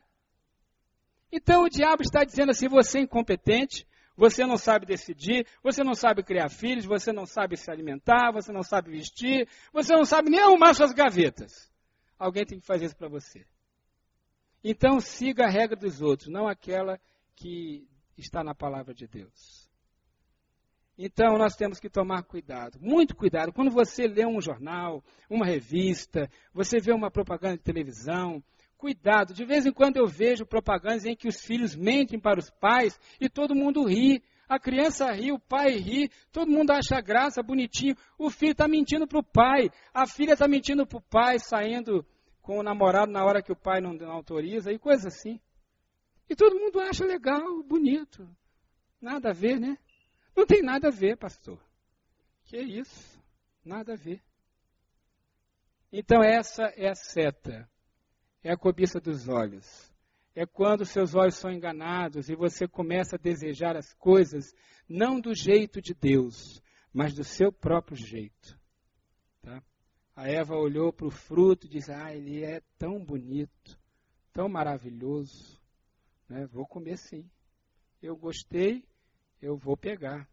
Então 1.30 1.64
o 1.64 1.70
diabo 1.70 2.04
está 2.04 2.24
dizendo 2.24 2.52
assim: 2.52 2.70
você 2.70 3.00
é 3.00 3.02
incompetente, 3.02 3.86
você 4.16 4.46
não 4.46 4.58
sabe 4.58 4.86
decidir, 4.86 5.48
você 5.62 5.84
não 5.84 5.94
sabe 5.94 6.24
criar 6.24 6.50
filhos, 6.50 6.86
você 6.86 7.12
não 7.12 7.26
sabe 7.26 7.58
se 7.58 7.72
alimentar, 7.72 8.32
você 8.32 8.52
não 8.52 8.64
sabe 8.64 8.92
vestir, 8.92 9.48
você 9.72 9.94
não 9.94 10.06
sabe 10.06 10.30
nem 10.30 10.40
arrumar 10.40 10.74
suas 10.74 10.94
gavetas. 10.94 11.72
Alguém 12.18 12.46
tem 12.46 12.60
que 12.60 12.66
fazer 12.66 12.86
isso 12.86 12.96
para 12.96 13.10
você. 13.10 13.46
Então 14.64 15.00
siga 15.00 15.46
a 15.46 15.50
regra 15.50 15.76
dos 15.76 16.02
outros, 16.02 16.30
não 16.30 16.48
aquela 16.48 17.00
que 17.36 17.88
está 18.18 18.44
na 18.44 18.54
palavra 18.54 18.94
de 18.94 19.08
Deus. 19.08 19.70
Então 20.98 21.38
nós 21.38 21.56
temos 21.56 21.80
que 21.80 21.90
tomar 21.90 22.24
cuidado, 22.24 22.80
muito 22.80 23.16
cuidado. 23.16 23.52
Quando 23.52 23.72
você 23.72 24.08
lê 24.08 24.26
um 24.26 24.40
jornal, 24.40 25.04
uma 25.28 25.46
revista, 25.46 26.30
você 26.54 26.80
vê 26.80 26.94
uma 26.94 27.10
propaganda 27.10 27.58
de 27.58 27.64
televisão, 27.64 28.44
cuidado. 28.84 29.34
De 29.34 29.46
vez 29.46 29.66
em 29.66 29.72
quando 29.72 29.96
eu 29.96 30.06
vejo 30.06 30.46
propagandas 30.46 31.06
em 31.06 31.16
que 31.16 31.30
os 31.30 31.40
filhos 31.40 31.74
mentem 31.74 32.20
para 32.20 32.38
os 32.38 32.50
pais 32.50 33.00
e 33.18 33.30
todo 33.30 33.56
mundo 33.56 33.86
ri. 33.86 34.22
A 34.50 34.60
criança 34.60 35.10
ri, 35.14 35.32
o 35.32 35.40
pai 35.40 35.78
ri, 35.78 36.12
todo 36.34 36.52
mundo 36.52 36.72
acha 36.72 37.00
graça, 37.00 37.42
bonitinho. 37.42 37.96
O 38.18 38.30
filho 38.30 38.52
está 38.52 38.68
mentindo 38.68 39.08
para 39.08 39.20
o 39.20 39.24
pai, 39.24 39.70
a 39.94 40.06
filha 40.06 40.34
está 40.34 40.50
mentindo 40.50 40.86
para 40.86 40.98
o 40.98 41.02
pai, 41.02 41.40
saindo 41.40 42.06
com 42.42 42.60
o 42.60 42.64
namorado 42.64 43.10
na 43.10 43.24
hora 43.24 43.42
que 43.42 43.54
o 43.54 43.56
pai 43.56 43.80
não, 43.80 43.98
autoriza 44.12 44.70
e 44.70 44.78
coisa 44.78 45.08
assim. 45.08 45.40
E 46.30 46.36
todo 46.36 46.60
mundo 46.60 46.82
acha 46.82 47.06
legal, 47.06 47.64
bonito. 47.64 48.30
Nada 49.00 49.30
a 49.30 49.34
ver, 49.34 49.62
né? 49.62 49.78
Não 50.36 50.46
tem 50.46 50.62
nada 50.62 50.90
a 50.90 50.92
ver, 50.92 51.16
pastor. 51.16 51.58
Que 52.44 52.58
isso? 52.60 53.18
Nada 53.64 53.94
a 53.94 53.96
ver. 53.96 54.22
Então 55.90 56.22
essa 56.22 56.64
é 56.76 56.90
a 56.90 56.96
seta 56.96 57.72
é 58.44 58.52
a 58.52 58.58
cobiça 58.58 59.00
dos 59.00 59.28
olhos. 59.28 59.92
É 60.36 60.46
quando 60.46 60.86
seus 60.86 61.16
olhos 61.16 61.36
são 61.36 61.52
enganados 61.52 62.28
e 62.28 62.36
você 62.36 62.68
começa 62.68 63.16
a 63.16 63.20
desejar 63.20 63.78
as 63.78 63.94
coisas 63.94 64.54
não 64.90 65.20
do 65.20 65.34
jeito 65.34 65.82
de 65.82 65.94
Deus, 65.94 66.62
mas 66.92 67.14
do 67.14 67.24
seu 67.24 67.52
próprio 67.52 67.96
jeito. 67.96 68.60
Tá? 69.42 69.64
A 70.16 70.28
Eva 70.28 70.56
olhou 70.56 70.92
para 70.92 71.08
o 71.08 71.12
fruto 71.12 71.68
e 71.68 71.70
disse: 71.70 71.92
Ah, 71.92 72.14
ele 72.14 72.44
é 72.44 72.62
tão 72.78 73.04
bonito, 73.04 73.80
tão 74.34 74.50
maravilhoso. 74.50 75.62
Né? 76.28 76.46
Vou 76.48 76.66
comer 76.66 76.98
sim. 76.98 77.30
Eu 78.02 78.16
gostei, 78.16 78.84
eu 79.42 79.56
vou 79.56 79.78
pegar. 79.78 80.28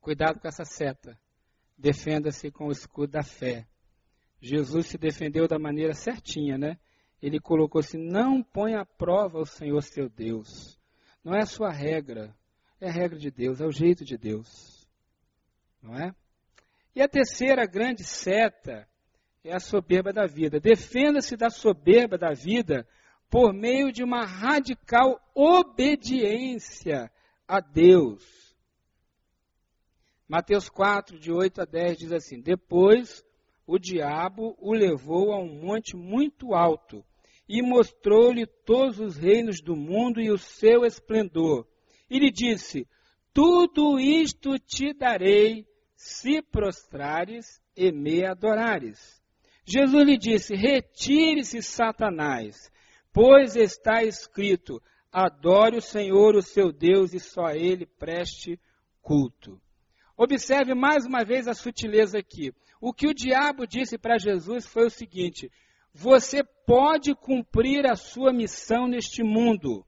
Cuidado 0.00 0.40
com 0.40 0.48
essa 0.48 0.64
seta. 0.64 1.18
Defenda-se 1.78 2.50
com 2.50 2.66
o 2.66 2.72
escudo 2.72 3.12
da 3.12 3.22
fé. 3.22 3.66
Jesus 4.40 4.86
se 4.86 4.98
defendeu 4.98 5.46
da 5.46 5.58
maneira 5.58 5.92
certinha, 5.92 6.56
né? 6.56 6.78
Ele 7.20 7.38
colocou 7.38 7.80
assim: 7.80 7.98
não 7.98 8.42
põe 8.42 8.74
à 8.74 8.84
prova 8.84 9.38
o 9.38 9.46
Senhor 9.46 9.82
seu 9.82 10.08
Deus. 10.08 10.78
Não 11.22 11.34
é 11.34 11.42
a 11.42 11.46
sua 11.46 11.70
regra, 11.70 12.34
é 12.80 12.88
a 12.88 12.92
regra 12.92 13.18
de 13.18 13.30
Deus, 13.30 13.60
é 13.60 13.66
o 13.66 13.72
jeito 13.72 14.04
de 14.04 14.16
Deus. 14.16 14.88
Não 15.82 15.94
é? 15.96 16.14
E 16.94 17.02
a 17.02 17.08
terceira 17.08 17.66
grande 17.66 18.04
seta 18.04 18.88
é 19.44 19.54
a 19.54 19.60
soberba 19.60 20.12
da 20.12 20.26
vida. 20.26 20.58
Defenda-se 20.58 21.36
da 21.36 21.50
soberba 21.50 22.16
da 22.16 22.32
vida 22.32 22.86
por 23.28 23.52
meio 23.52 23.92
de 23.92 24.02
uma 24.02 24.24
radical 24.24 25.20
obediência 25.34 27.10
a 27.46 27.60
Deus. 27.60 28.56
Mateus 30.26 30.68
4, 30.68 31.18
de 31.18 31.30
8 31.32 31.62
a 31.62 31.64
10 31.64 31.98
diz 31.98 32.12
assim: 32.12 32.40
Depois 32.40 33.24
o 33.70 33.78
diabo 33.78 34.56
o 34.58 34.72
levou 34.72 35.32
a 35.32 35.38
um 35.38 35.46
monte 35.46 35.96
muito 35.96 36.54
alto 36.54 37.04
e 37.48 37.62
mostrou-lhe 37.62 38.44
todos 38.44 38.98
os 38.98 39.16
reinos 39.16 39.60
do 39.62 39.76
mundo 39.76 40.20
e 40.20 40.28
o 40.28 40.36
seu 40.36 40.84
esplendor. 40.84 41.64
E 42.10 42.18
lhe 42.18 42.32
disse: 42.32 42.84
Tudo 43.32 44.00
isto 44.00 44.58
te 44.58 44.92
darei 44.92 45.64
se 45.94 46.42
prostrares 46.42 47.62
e 47.76 47.92
me 47.92 48.24
adorares. 48.24 49.22
Jesus 49.64 50.04
lhe 50.04 50.18
disse: 50.18 50.56
Retire-se, 50.56 51.62
Satanás, 51.62 52.72
pois 53.12 53.54
está 53.54 54.02
escrito: 54.02 54.82
Adore 55.12 55.76
o 55.76 55.82
Senhor, 55.82 56.34
o 56.34 56.42
seu 56.42 56.72
Deus, 56.72 57.14
e 57.14 57.20
só 57.20 57.44
a 57.46 57.56
ele 57.56 57.86
preste 57.86 58.58
culto. 59.00 59.60
Observe 60.22 60.74
mais 60.74 61.06
uma 61.06 61.24
vez 61.24 61.48
a 61.48 61.54
sutileza 61.54 62.18
aqui. 62.18 62.52
O 62.78 62.92
que 62.92 63.06
o 63.06 63.14
diabo 63.14 63.66
disse 63.66 63.96
para 63.96 64.18
Jesus 64.18 64.66
foi 64.66 64.84
o 64.84 64.90
seguinte: 64.90 65.50
você 65.94 66.44
pode 66.44 67.14
cumprir 67.14 67.90
a 67.90 67.96
sua 67.96 68.30
missão 68.30 68.86
neste 68.86 69.22
mundo. 69.22 69.82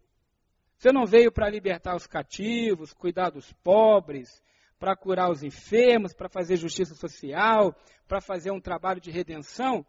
Você 0.79 0.91
não 0.91 1.05
veio 1.05 1.31
para 1.31 1.51
libertar 1.51 1.95
os 1.95 2.07
cativos, 2.07 2.95
cuidar 2.95 3.29
dos 3.29 3.53
pobres, 3.63 4.43
para 4.79 4.97
curar 4.97 5.31
os 5.31 5.43
enfermos, 5.43 6.15
para 6.15 6.31
fazer 6.31 6.57
justiça 6.57 6.95
social, 6.95 7.77
para 8.09 8.23
fazer 8.23 8.53
um 8.53 8.61
trabalho 8.61 9.03
de 9.03 9.11
redenção. 9.11 9.85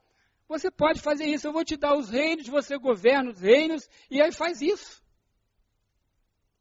Você 0.50 0.70
pode 0.70 1.00
fazer 1.00 1.24
isso. 1.24 1.48
Eu 1.48 1.54
vou 1.54 1.64
te 1.64 1.78
dar 1.78 1.96
os 1.96 2.10
reinos, 2.10 2.50
você 2.50 2.78
governa 2.78 3.32
os 3.32 3.40
reinos 3.40 3.90
e 4.12 4.22
aí 4.22 4.34
faz 4.34 4.62
isso. 4.62 5.02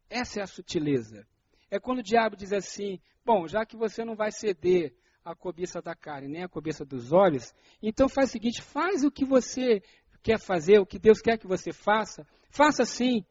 Essa 0.08 0.38
é 0.38 0.42
a 0.44 0.46
sutileza. 0.46 1.26
É 1.72 1.80
quando 1.80 2.00
o 2.00 2.02
diabo 2.02 2.36
diz 2.36 2.52
assim: 2.52 3.00
bom, 3.24 3.48
já 3.48 3.64
que 3.64 3.78
você 3.78 4.04
não 4.04 4.14
vai 4.14 4.30
ceder 4.30 4.94
a 5.24 5.34
cobiça 5.34 5.80
da 5.80 5.94
carne, 5.94 6.28
nem 6.28 6.44
a 6.44 6.48
cobiça 6.48 6.84
dos 6.84 7.12
olhos. 7.12 7.54
Então 7.82 8.10
faz 8.10 8.28
o 8.28 8.32
seguinte, 8.32 8.60
faz 8.60 9.02
o 9.02 9.10
que 9.10 9.24
você 9.24 9.82
quer 10.22 10.38
fazer, 10.38 10.78
o 10.80 10.84
que 10.84 10.98
Deus 10.98 11.22
quer 11.22 11.38
que 11.38 11.46
você 11.46 11.72
faça. 11.72 12.26
Faça 12.50 12.84
sim, 12.84 13.24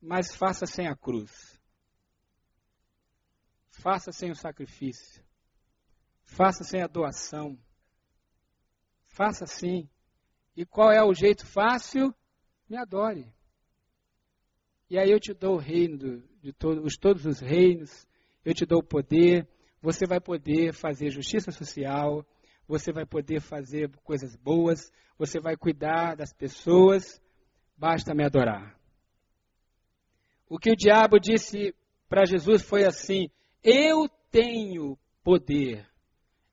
mas 0.00 0.34
faça 0.34 0.66
sem 0.66 0.88
a 0.88 0.96
cruz. 0.96 1.56
Faça 3.70 4.10
sem 4.10 4.32
o 4.32 4.34
sacrifício. 4.34 5.24
Faça 6.24 6.64
sem 6.64 6.82
a 6.82 6.88
doação. 6.88 7.56
Faça 9.06 9.46
sim. 9.46 9.88
E 10.56 10.66
qual 10.66 10.90
é 10.90 11.00
o 11.00 11.14
jeito 11.14 11.46
fácil? 11.46 12.12
Me 12.68 12.76
adore. 12.76 13.32
E 14.92 14.98
aí 14.98 15.10
eu 15.10 15.18
te 15.18 15.32
dou 15.32 15.54
o 15.54 15.58
reino 15.58 16.22
de 16.42 16.52
todos, 16.52 16.98
todos 16.98 17.24
os 17.24 17.40
reinos, 17.40 18.06
eu 18.44 18.52
te 18.52 18.66
dou 18.66 18.80
o 18.80 18.86
poder, 18.86 19.48
você 19.80 20.06
vai 20.06 20.20
poder 20.20 20.74
fazer 20.74 21.08
justiça 21.08 21.50
social, 21.50 22.22
você 22.68 22.92
vai 22.92 23.06
poder 23.06 23.40
fazer 23.40 23.90
coisas 24.04 24.36
boas, 24.36 24.92
você 25.16 25.40
vai 25.40 25.56
cuidar 25.56 26.14
das 26.14 26.34
pessoas, 26.34 27.18
basta 27.74 28.14
me 28.14 28.22
adorar. 28.22 28.78
O 30.46 30.58
que 30.58 30.72
o 30.72 30.76
diabo 30.76 31.18
disse 31.18 31.74
para 32.06 32.26
Jesus 32.26 32.60
foi 32.60 32.84
assim: 32.84 33.30
Eu 33.64 34.10
tenho 34.30 34.98
poder, 35.24 35.88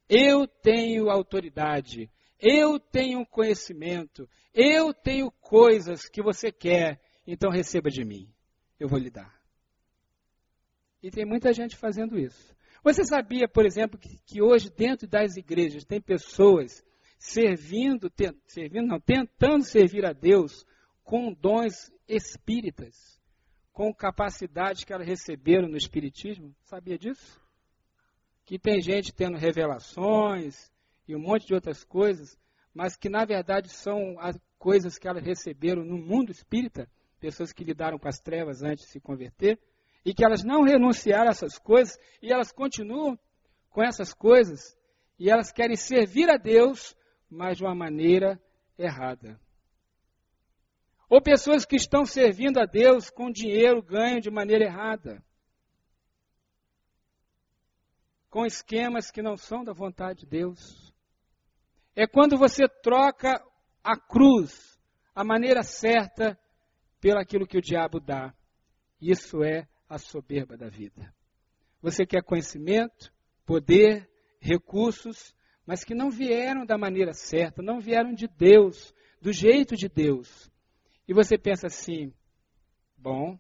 eu 0.08 0.48
tenho 0.48 1.10
autoridade, 1.10 2.10
eu 2.40 2.80
tenho 2.80 3.26
conhecimento, 3.26 4.30
eu 4.54 4.94
tenho 4.94 5.30
coisas 5.30 6.08
que 6.08 6.24
você 6.24 6.54
quer, 6.54 7.02
então 7.32 7.52
receba 7.52 7.90
de 7.90 8.04
mim, 8.04 8.28
eu 8.80 8.88
vou 8.88 8.98
lhe 8.98 9.10
dar. 9.10 9.40
E 11.02 11.12
tem 11.12 11.26
muita 11.26 11.54
gente 11.54 11.78
fazendo 11.78 12.18
isso. 12.18 12.56
Você 12.84 13.04
sabia, 13.04 13.48
por 13.48 13.66
exemplo, 13.66 14.00
que, 14.00 14.18
que 14.26 14.42
hoje 14.42 14.70
dentro 14.70 15.08
das 15.08 15.36
igrejas 15.36 15.86
tem 15.86 16.02
pessoas 16.02 16.84
servindo, 17.18 18.12
servindo 18.48 18.88
não, 18.88 19.00
tentando 19.00 19.64
servir 19.64 20.06
a 20.06 20.14
Deus 20.14 20.66
com 21.04 21.34
dons 21.34 21.92
espíritas, 22.08 23.22
com 23.72 23.94
capacidade 23.94 24.86
que 24.86 24.94
elas 24.94 25.08
receberam 25.08 25.68
no 25.68 25.78
espiritismo? 25.78 26.56
Sabia 26.64 26.98
disso? 26.98 27.40
Que 28.46 28.58
tem 28.58 28.82
gente 28.82 29.14
tendo 29.14 29.38
revelações 29.38 30.72
e 31.08 31.16
um 31.16 31.20
monte 31.20 31.46
de 31.46 31.54
outras 31.54 31.84
coisas, 31.84 32.38
mas 32.74 32.96
que 32.96 33.10
na 33.10 33.26
verdade 33.26 33.70
são 33.70 34.18
as 34.20 34.40
coisas 34.58 34.98
que 34.98 35.08
elas 35.08 35.24
receberam 35.24 35.84
no 35.84 35.98
mundo 35.98 36.32
espírita, 36.32 36.90
pessoas 37.20 37.52
que 37.52 37.64
lidaram 37.64 38.00
com 38.00 38.08
as 38.08 38.20
trevas 38.20 38.64
antes 38.64 38.86
de 38.86 38.92
se 38.92 39.00
converter 39.00 39.60
e 40.06 40.14
que 40.14 40.24
elas 40.24 40.44
não 40.44 40.64
renunciaram 40.64 41.28
a 41.28 41.32
essas 41.32 41.58
coisas 41.60 41.98
e 42.22 42.32
elas 42.32 42.52
continuam 42.52 43.20
com 43.70 43.84
essas 43.84 44.14
coisas 44.14 44.78
e 45.20 45.30
elas 45.30 45.52
querem 45.52 45.76
servir 45.76 46.30
a 46.30 46.38
Deus, 46.38 46.96
mas 47.30 47.58
de 47.58 47.64
uma 47.64 47.76
maneira 47.76 48.42
errada. 48.78 49.40
Ou 51.10 51.22
pessoas 51.22 51.66
que 51.66 51.76
estão 51.76 52.06
servindo 52.06 52.60
a 52.60 52.66
Deus 52.66 53.10
com 53.10 53.32
dinheiro 53.32 53.82
ganho 53.82 54.22
de 54.22 54.30
maneira 54.30 54.64
errada. 54.64 55.24
Com 58.30 58.46
esquemas 58.46 59.10
que 59.10 59.22
não 59.22 59.36
são 59.36 59.64
da 59.64 59.74
vontade 59.74 60.20
de 60.20 60.28
Deus. 60.28 60.94
É 61.96 62.08
quando 62.08 62.38
você 62.38 62.70
troca 62.70 63.44
a 63.84 63.98
cruz, 63.98 64.80
a 65.16 65.24
maneira 65.24 65.64
certa, 65.64 66.40
pelo 67.00 67.20
aquilo 67.20 67.48
que 67.48 67.58
o 67.58 67.62
diabo 67.62 68.00
dá. 68.00 68.34
Isso 69.02 69.44
é 69.44 69.68
a 69.88 69.98
soberba 69.98 70.58
da 70.58 70.70
vida. 70.70 71.14
Você 71.82 72.06
quer 72.06 72.24
conhecimento, 72.24 73.14
poder, 73.46 74.10
recursos, 74.40 75.34
mas 75.66 75.84
que 75.84 75.94
não 75.94 76.10
vieram 76.10 76.66
da 76.66 76.78
maneira 76.78 77.14
certa, 77.14 77.62
não 77.62 77.80
vieram 77.80 78.14
de 78.14 78.28
Deus, 78.28 78.94
do 79.22 79.32
jeito 79.32 79.76
de 79.76 79.88
Deus. 79.88 80.50
E 81.08 81.14
você 81.14 81.38
pensa 81.38 81.68
assim: 81.68 82.14
bom, 82.98 83.40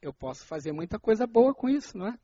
eu 0.00 0.12
posso 0.12 0.46
fazer 0.46 0.72
muita 0.72 0.98
coisa 0.98 1.26
boa 1.26 1.54
com 1.54 1.68
isso, 1.68 1.96
não 1.98 2.08
é? 2.08 2.18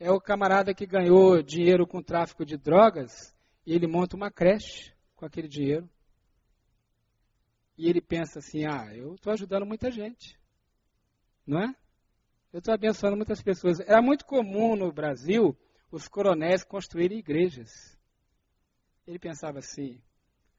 É 0.00 0.10
o 0.10 0.20
camarada 0.20 0.74
que 0.74 0.86
ganhou 0.86 1.42
dinheiro 1.42 1.86
com 1.86 2.02
tráfico 2.02 2.44
de 2.44 2.56
drogas 2.56 3.34
e 3.64 3.74
ele 3.74 3.86
monta 3.86 4.16
uma 4.16 4.30
creche 4.30 4.92
com 5.14 5.24
aquele 5.24 5.48
dinheiro. 5.48 5.88
E 7.76 7.88
ele 7.88 8.00
pensa 8.00 8.38
assim: 8.38 8.64
ah, 8.66 8.94
eu 8.94 9.14
estou 9.14 9.32
ajudando 9.32 9.66
muita 9.66 9.90
gente. 9.90 10.38
Não 11.46 11.60
é? 11.60 11.74
Eu 12.52 12.58
estou 12.58 12.72
abençoando 12.72 13.16
muitas 13.16 13.42
pessoas. 13.42 13.80
Era 13.80 14.00
muito 14.00 14.24
comum 14.24 14.76
no 14.76 14.92
Brasil 14.92 15.56
os 15.90 16.08
coronéis 16.08 16.64
construírem 16.64 17.18
igrejas. 17.18 17.70
Ele 19.06 19.18
pensava 19.18 19.58
assim: 19.58 20.00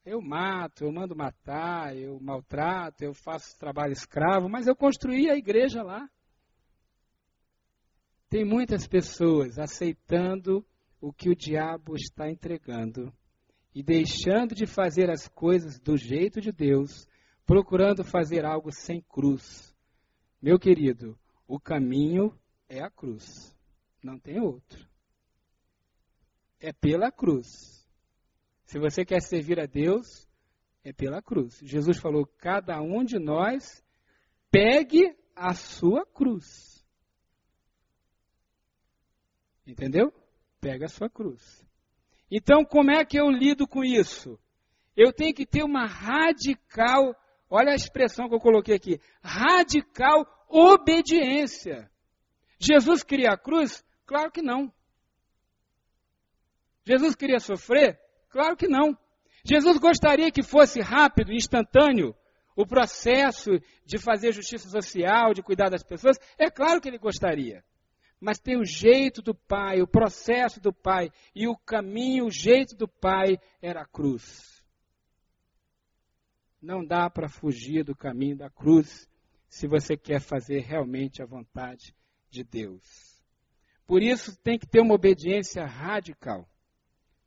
eu 0.05 0.21
mato, 0.21 0.83
eu 0.83 0.91
mando 0.91 1.15
matar, 1.15 1.95
eu 1.97 2.19
maltrato, 2.19 3.03
eu 3.03 3.13
faço 3.13 3.57
trabalho 3.57 3.93
escravo, 3.93 4.47
mas 4.47 4.67
eu 4.67 4.75
construí 4.75 5.29
a 5.29 5.35
igreja 5.35 5.81
lá. 5.81 6.07
Tem 8.29 8.45
muitas 8.45 8.87
pessoas 8.87 9.57
aceitando 9.57 10.65
o 10.99 11.13
que 11.13 11.29
o 11.29 11.35
diabo 11.35 11.95
está 11.95 12.29
entregando 12.29 13.13
e 13.75 13.83
deixando 13.83 14.55
de 14.55 14.65
fazer 14.65 15.11
as 15.11 15.27
coisas 15.27 15.77
do 15.81 15.97
jeito 15.97 16.39
de 16.39 16.49
Deus, 16.49 17.05
procurando 17.45 18.05
fazer 18.05 18.45
algo 18.45 18.71
sem 18.71 19.01
cruz. 19.01 19.75
Meu 20.41 20.57
querido, 20.57 21.19
o 21.45 21.59
caminho 21.59 22.33
é 22.69 22.81
a 22.81 22.89
cruz, 22.89 23.53
não 24.01 24.17
tem 24.17 24.39
outro. 24.39 24.87
É 26.57 26.71
pela 26.71 27.11
cruz. 27.11 27.85
Se 28.63 28.79
você 28.79 29.03
quer 29.03 29.21
servir 29.21 29.59
a 29.59 29.65
Deus, 29.65 30.25
é 30.81 30.93
pela 30.93 31.21
cruz. 31.21 31.59
Jesus 31.61 31.99
falou: 31.99 32.25
cada 32.37 32.81
um 32.81 33.03
de 33.03 33.19
nós 33.19 33.83
pegue 34.49 35.13
a 35.35 35.53
sua 35.53 36.05
cruz. 36.05 36.81
Entendeu? 39.67 40.13
Pega 40.61 40.85
a 40.85 40.89
sua 40.89 41.09
cruz. 41.09 41.64
Então, 42.37 42.65
como 42.65 42.91
é 42.91 43.05
que 43.05 43.17
eu 43.17 43.29
lido 43.29 43.65
com 43.65 43.81
isso? 43.81 44.37
Eu 44.93 45.13
tenho 45.13 45.33
que 45.33 45.45
ter 45.45 45.63
uma 45.63 45.85
radical, 45.85 47.15
olha 47.49 47.71
a 47.71 47.75
expressão 47.75 48.27
que 48.27 48.35
eu 48.35 48.41
coloquei 48.41 48.75
aqui, 48.75 48.99
radical 49.23 50.27
obediência. 50.49 51.89
Jesus 52.59 53.03
queria 53.03 53.31
a 53.31 53.37
cruz? 53.37 53.85
Claro 54.05 54.29
que 54.33 54.41
não. 54.41 54.69
Jesus 56.83 57.15
queria 57.15 57.39
sofrer? 57.39 57.97
Claro 58.29 58.57
que 58.57 58.67
não. 58.67 58.97
Jesus 59.45 59.77
gostaria 59.77 60.29
que 60.29 60.43
fosse 60.43 60.81
rápido, 60.81 61.31
instantâneo, 61.31 62.13
o 62.53 62.67
processo 62.67 63.51
de 63.85 63.97
fazer 63.97 64.33
justiça 64.33 64.67
social, 64.67 65.33
de 65.33 65.41
cuidar 65.41 65.69
das 65.69 65.83
pessoas? 65.83 66.17
É 66.37 66.51
claro 66.51 66.81
que 66.81 66.89
ele 66.89 66.97
gostaria. 66.97 67.63
Mas 68.19 68.39
tem 68.39 68.57
o 68.57 68.65
jeito 68.65 69.21
do 69.21 69.35
Pai, 69.35 69.81
o 69.81 69.87
processo 69.87 70.59
do 70.59 70.73
Pai, 70.73 71.11
e 71.33 71.47
o 71.47 71.57
caminho, 71.57 72.25
o 72.25 72.31
jeito 72.31 72.75
do 72.75 72.87
Pai 72.87 73.37
era 73.61 73.81
a 73.81 73.85
cruz. 73.85 74.63
Não 76.61 76.83
dá 76.83 77.09
para 77.09 77.29
fugir 77.29 77.83
do 77.83 77.95
caminho 77.95 78.37
da 78.37 78.49
cruz 78.49 79.07
se 79.47 79.67
você 79.67 79.95
quer 79.95 80.19
fazer 80.19 80.61
realmente 80.61 81.21
a 81.21 81.25
vontade 81.25 81.95
de 82.29 82.43
Deus. 82.43 83.23
Por 83.85 84.01
isso, 84.01 84.35
tem 84.41 84.57
que 84.57 84.65
ter 84.65 84.81
uma 84.81 84.95
obediência 84.95 85.65
radical. 85.65 86.49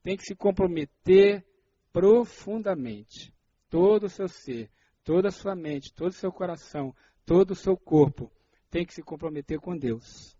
Tem 0.03 0.16
que 0.16 0.24
se 0.24 0.35
comprometer 0.35 1.46
profundamente. 1.92 3.33
Todo 3.70 4.05
o 4.05 4.09
seu 4.09 4.29
ser, 4.29 4.70
toda 5.05 5.29
a 5.29 5.33
sua 5.33 5.55
mente, 5.55 5.92
todo 5.92 6.11
o 6.11 6.14
seu 6.14 6.33
coração, 6.33 6.94
todo 7.24 7.53
o 7.53 7.57
seu 7.57 7.77
corpo 7.77 8.33
tem 8.70 8.85
que 8.85 8.94
se 8.94 9.03
comprometer 9.03 9.61
com 9.61 9.77
Deus. 9.77 10.38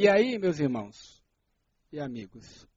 E 0.00 0.08
aí, 0.08 0.38
meus 0.38 0.60
irmãos 0.60 1.20
e 1.90 1.98
amigos, 1.98 2.68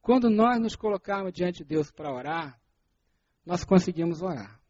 quando 0.00 0.30
nós 0.30 0.60
nos 0.60 0.76
colocarmos 0.76 1.32
diante 1.32 1.58
de 1.58 1.64
Deus 1.64 1.90
para 1.90 2.14
orar, 2.14 2.56
nós 3.44 3.64
conseguimos 3.64 4.22
orar. 4.22 4.62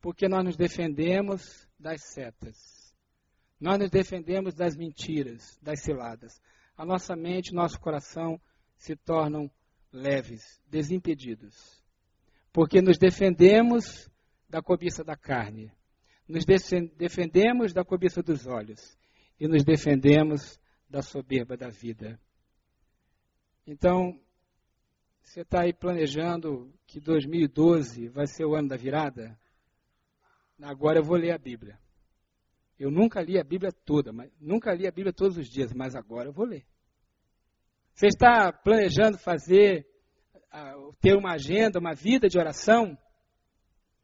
Porque 0.00 0.28
nós 0.28 0.44
nos 0.44 0.56
defendemos 0.56 1.68
das 1.76 2.04
setas. 2.04 2.94
Nós 3.58 3.80
nos 3.80 3.90
defendemos 3.90 4.54
das 4.54 4.76
mentiras, 4.76 5.58
das 5.60 5.80
ciladas. 5.80 6.40
A 6.76 6.86
nossa 6.86 7.16
mente 7.16 7.52
nosso 7.52 7.80
coração 7.80 8.40
se 8.76 8.94
tornam 8.94 9.50
leves, 9.90 10.62
desimpedidos. 10.68 11.84
Porque 12.52 12.80
nos 12.80 12.96
defendemos 12.96 14.08
da 14.48 14.62
cobiça 14.62 15.02
da 15.02 15.16
carne, 15.16 15.72
nos 16.28 16.44
defendemos 16.44 17.72
da 17.72 17.84
cobiça 17.84 18.22
dos 18.22 18.46
olhos 18.46 18.96
e 19.42 19.48
nos 19.48 19.64
defendemos 19.64 20.56
da 20.88 21.02
soberba 21.02 21.56
da 21.56 21.68
vida. 21.68 22.16
Então, 23.66 24.16
você 25.20 25.40
está 25.40 25.62
aí 25.62 25.72
planejando 25.72 26.72
que 26.86 27.00
2012 27.00 28.06
vai 28.06 28.24
ser 28.28 28.44
o 28.44 28.54
ano 28.54 28.68
da 28.68 28.76
virada? 28.76 29.36
Agora 30.62 31.00
eu 31.00 31.02
vou 31.02 31.16
ler 31.16 31.32
a 31.32 31.38
Bíblia. 31.38 31.76
Eu 32.78 32.88
nunca 32.88 33.20
li 33.20 33.36
a 33.36 33.42
Bíblia 33.42 33.72
toda, 33.72 34.12
mas 34.12 34.30
nunca 34.40 34.72
li 34.72 34.86
a 34.86 34.92
Bíblia 34.92 35.12
todos 35.12 35.36
os 35.36 35.48
dias, 35.48 35.72
mas 35.72 35.96
agora 35.96 36.28
eu 36.28 36.32
vou 36.32 36.46
ler. 36.46 36.64
Você 37.94 38.06
está 38.06 38.52
planejando 38.52 39.18
fazer, 39.18 39.84
ter 41.00 41.16
uma 41.16 41.32
agenda, 41.32 41.80
uma 41.80 41.94
vida 41.94 42.28
de 42.28 42.38
oração? 42.38 42.96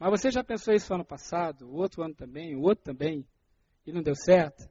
Mas 0.01 0.11
você 0.11 0.33
já 0.33 0.43
pensou 0.43 0.75
isso 0.75 0.93
ano 0.93 1.05
passado, 1.05 1.69
o 1.69 1.77
outro 1.77 2.03
ano 2.03 2.17
também, 2.17 2.57
o 2.57 2.63
outro 2.63 2.83
também, 2.83 3.25
e 3.87 3.93
não 3.93 4.03
deu 4.03 4.17
certo? 4.17 4.69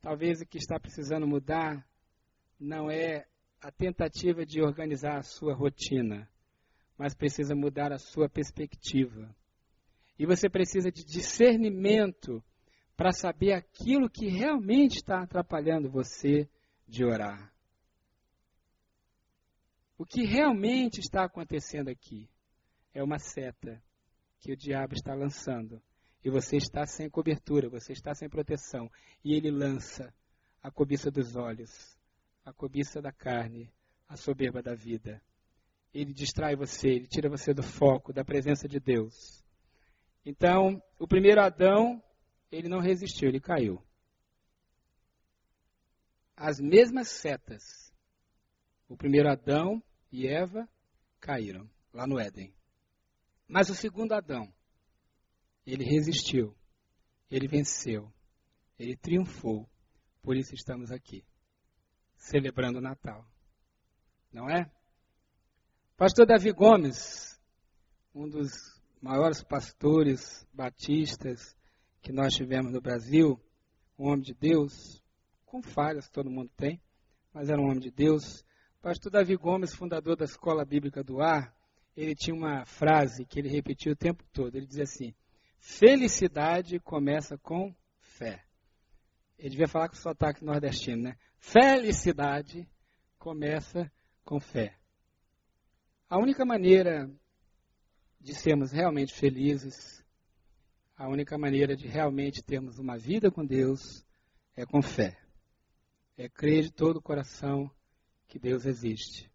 Talvez 0.00 0.40
o 0.40 0.46
que 0.46 0.58
está 0.58 0.78
precisando 0.80 1.26
mudar 1.26 1.86
não 2.58 2.90
é 2.90 3.26
a 3.60 3.70
tentativa 3.70 4.44
de 4.46 4.62
organizar 4.62 5.18
a 5.18 5.22
sua 5.22 5.54
rotina, 5.54 6.28
mas 6.96 7.14
precisa 7.14 7.54
mudar 7.54 7.92
a 7.92 7.98
sua 7.98 8.28
perspectiva. 8.28 9.34
E 10.18 10.26
você 10.26 10.48
precisa 10.48 10.90
de 10.90 11.04
discernimento 11.04 12.42
para 12.96 13.12
saber 13.12 13.52
aquilo 13.52 14.10
que 14.10 14.28
realmente 14.28 14.96
está 14.96 15.22
atrapalhando 15.22 15.90
você 15.90 16.48
de 16.86 17.04
orar. 17.04 17.52
O 19.96 20.04
que 20.04 20.24
realmente 20.24 21.00
está 21.00 21.24
acontecendo 21.24 21.88
aqui 21.88 22.28
é 22.94 23.02
uma 23.02 23.18
seta 23.18 23.82
que 24.38 24.52
o 24.52 24.56
diabo 24.56 24.94
está 24.94 25.14
lançando. 25.14 25.80
E 26.24 26.30
você 26.30 26.56
está 26.56 26.86
sem 26.86 27.08
cobertura, 27.08 27.68
você 27.68 27.92
está 27.92 28.14
sem 28.14 28.28
proteção. 28.28 28.90
E 29.24 29.34
ele 29.34 29.50
lança 29.50 30.12
a 30.62 30.70
cobiça 30.70 31.10
dos 31.10 31.36
olhos, 31.36 31.96
a 32.44 32.52
cobiça 32.52 33.00
da 33.00 33.10
carne, 33.10 33.72
a 34.08 34.16
soberba 34.16 34.62
da 34.62 34.74
vida. 34.74 35.22
Ele 35.92 36.12
distrai 36.12 36.54
você, 36.54 36.88
ele 36.88 37.06
tira 37.06 37.28
você 37.28 37.54
do 37.54 37.62
foco, 37.62 38.12
da 38.12 38.24
presença 38.24 38.68
de 38.68 38.78
Deus. 38.78 39.42
Então, 40.24 40.82
o 40.98 41.08
primeiro 41.08 41.40
Adão, 41.40 42.02
ele 42.52 42.68
não 42.68 42.78
resistiu, 42.78 43.28
ele 43.28 43.40
caiu. 43.40 43.82
As 46.36 46.60
mesmas 46.60 47.08
setas. 47.08 47.92
O 48.88 48.96
primeiro 48.96 49.30
Adão 49.30 49.82
e 50.12 50.26
Eva 50.26 50.68
caíram 51.20 51.68
lá 51.92 52.06
no 52.06 52.18
Éden. 52.18 52.52
Mas 53.46 53.68
o 53.68 53.74
segundo 53.74 54.12
Adão, 54.12 54.52
ele 55.66 55.84
resistiu, 55.84 56.54
ele 57.30 57.46
venceu, 57.46 58.12
ele 58.78 58.96
triunfou. 58.96 59.68
Por 60.22 60.36
isso 60.36 60.54
estamos 60.54 60.90
aqui 60.90 61.24
celebrando 62.16 62.78
o 62.78 62.82
Natal. 62.82 63.26
Não 64.32 64.48
é? 64.48 64.70
Pastor 65.96 66.26
Davi 66.26 66.52
Gomes, 66.52 67.40
um 68.14 68.28
dos 68.28 68.80
maiores 69.00 69.42
pastores 69.42 70.46
batistas 70.52 71.56
que 72.02 72.12
nós 72.12 72.34
tivemos 72.34 72.72
no 72.72 72.80
Brasil, 72.80 73.40
um 73.98 74.08
homem 74.08 74.22
de 74.22 74.34
Deus, 74.34 75.02
com 75.44 75.62
falhas 75.62 76.08
todo 76.08 76.30
mundo 76.30 76.50
tem, 76.56 76.80
mas 77.32 77.48
era 77.48 77.60
um 77.60 77.64
homem 77.64 77.80
de 77.80 77.90
Deus. 77.90 78.44
Pastor 78.80 79.10
Davi 79.10 79.36
Gomes, 79.36 79.74
fundador 79.74 80.16
da 80.16 80.24
Escola 80.24 80.64
Bíblica 80.64 81.02
do 81.02 81.20
Ar, 81.20 81.54
ele 81.96 82.14
tinha 82.14 82.34
uma 82.34 82.64
frase 82.64 83.26
que 83.26 83.38
ele 83.38 83.48
repetia 83.48 83.92
o 83.92 83.96
tempo 83.96 84.24
todo. 84.32 84.54
Ele 84.54 84.66
dizia 84.66 84.84
assim: 84.84 85.14
Felicidade 85.60 86.80
começa 86.80 87.38
com 87.38 87.74
fé. 88.00 88.42
Ele 89.38 89.50
devia 89.50 89.68
falar 89.68 89.88
com 89.88 89.94
o 89.94 89.98
sotaque 89.98 90.44
nordestino, 90.44 91.02
né? 91.02 91.16
Felicidade 91.38 92.68
começa 93.18 93.90
com 94.24 94.40
fé. 94.40 94.76
A 96.08 96.18
única 96.18 96.44
maneira 96.44 97.08
de 98.18 98.34
sermos 98.34 98.72
realmente 98.72 99.14
felizes, 99.14 100.04
a 100.96 101.08
única 101.08 101.38
maneira 101.38 101.76
de 101.76 101.86
realmente 101.86 102.42
termos 102.42 102.78
uma 102.78 102.98
vida 102.98 103.30
com 103.30 103.44
Deus 103.44 104.04
é 104.56 104.66
com 104.66 104.82
fé. 104.82 105.18
É 106.16 106.28
crer 106.28 106.64
de 106.64 106.72
todo 106.72 106.96
o 106.96 107.02
coração 107.02 107.70
que 108.28 108.38
Deus 108.38 108.66
existe. 108.66 109.30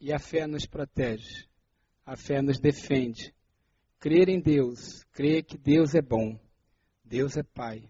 E 0.00 0.12
a 0.12 0.18
fé 0.18 0.46
nos 0.46 0.66
protege, 0.66 1.46
a 2.04 2.16
fé 2.16 2.42
nos 2.42 2.58
defende. 2.58 3.34
Crer 3.98 4.28
em 4.28 4.40
Deus, 4.40 5.04
crer 5.12 5.44
que 5.44 5.56
Deus 5.56 5.94
é 5.94 6.02
bom, 6.02 6.38
Deus 7.04 7.36
é 7.36 7.42
Pai, 7.42 7.88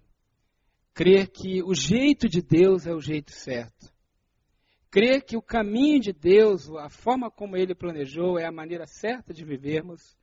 Crer 0.96 1.28
que 1.28 1.62
o 1.62 1.74
jeito 1.74 2.26
de 2.26 2.40
Deus 2.40 2.86
é 2.86 2.94
o 2.94 3.02
jeito 3.02 3.30
certo. 3.30 3.92
Crer 4.90 5.22
que 5.22 5.36
o 5.36 5.42
caminho 5.42 6.00
de 6.00 6.10
Deus, 6.10 6.70
a 6.70 6.88
forma 6.88 7.30
como 7.30 7.54
ele 7.54 7.74
planejou, 7.74 8.38
é 8.38 8.46
a 8.46 8.50
maneira 8.50 8.86
certa 8.86 9.34
de 9.34 9.44
vivermos. 9.44 10.16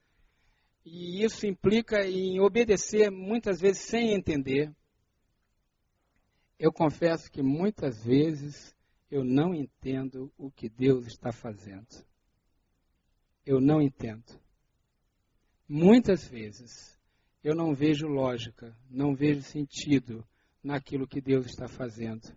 E 0.84 1.24
isso 1.24 1.46
implica 1.46 2.04
em 2.08 2.40
obedecer 2.40 3.12
muitas 3.12 3.62
vezes 3.62 3.84
sem 3.84 4.16
entender. 4.16 4.74
Eu 6.58 6.74
confesso 6.74 7.32
que 7.32 7.44
muitas 7.44 8.04
vezes 8.04 8.76
eu 9.12 9.24
não 9.24 9.54
entendo 9.54 10.34
o 10.36 10.50
que 10.50 10.70
Deus 10.70 11.06
está 11.06 11.32
fazendo. 11.32 12.04
Eu 13.46 13.62
não 13.62 13.80
entendo. 13.80 14.42
Muitas 15.76 16.28
vezes 16.28 16.96
eu 17.44 17.56
não 17.56 17.74
vejo 17.74 18.06
lógica, 18.06 18.78
não 18.92 19.16
vejo 19.16 19.42
sentido 19.42 20.24
naquilo 20.64 21.08
que 21.08 21.20
Deus 21.20 21.48
está 21.48 21.68
fazendo, 21.68 22.32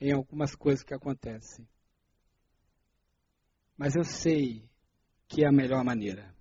em 0.00 0.10
algumas 0.10 0.56
coisas 0.56 0.82
que 0.82 0.92
acontecem. 0.92 1.68
Mas 3.76 3.94
eu 3.94 4.02
sei 4.02 4.68
que 5.28 5.44
é 5.44 5.46
a 5.46 5.52
melhor 5.52 5.84
maneira. 5.84 6.34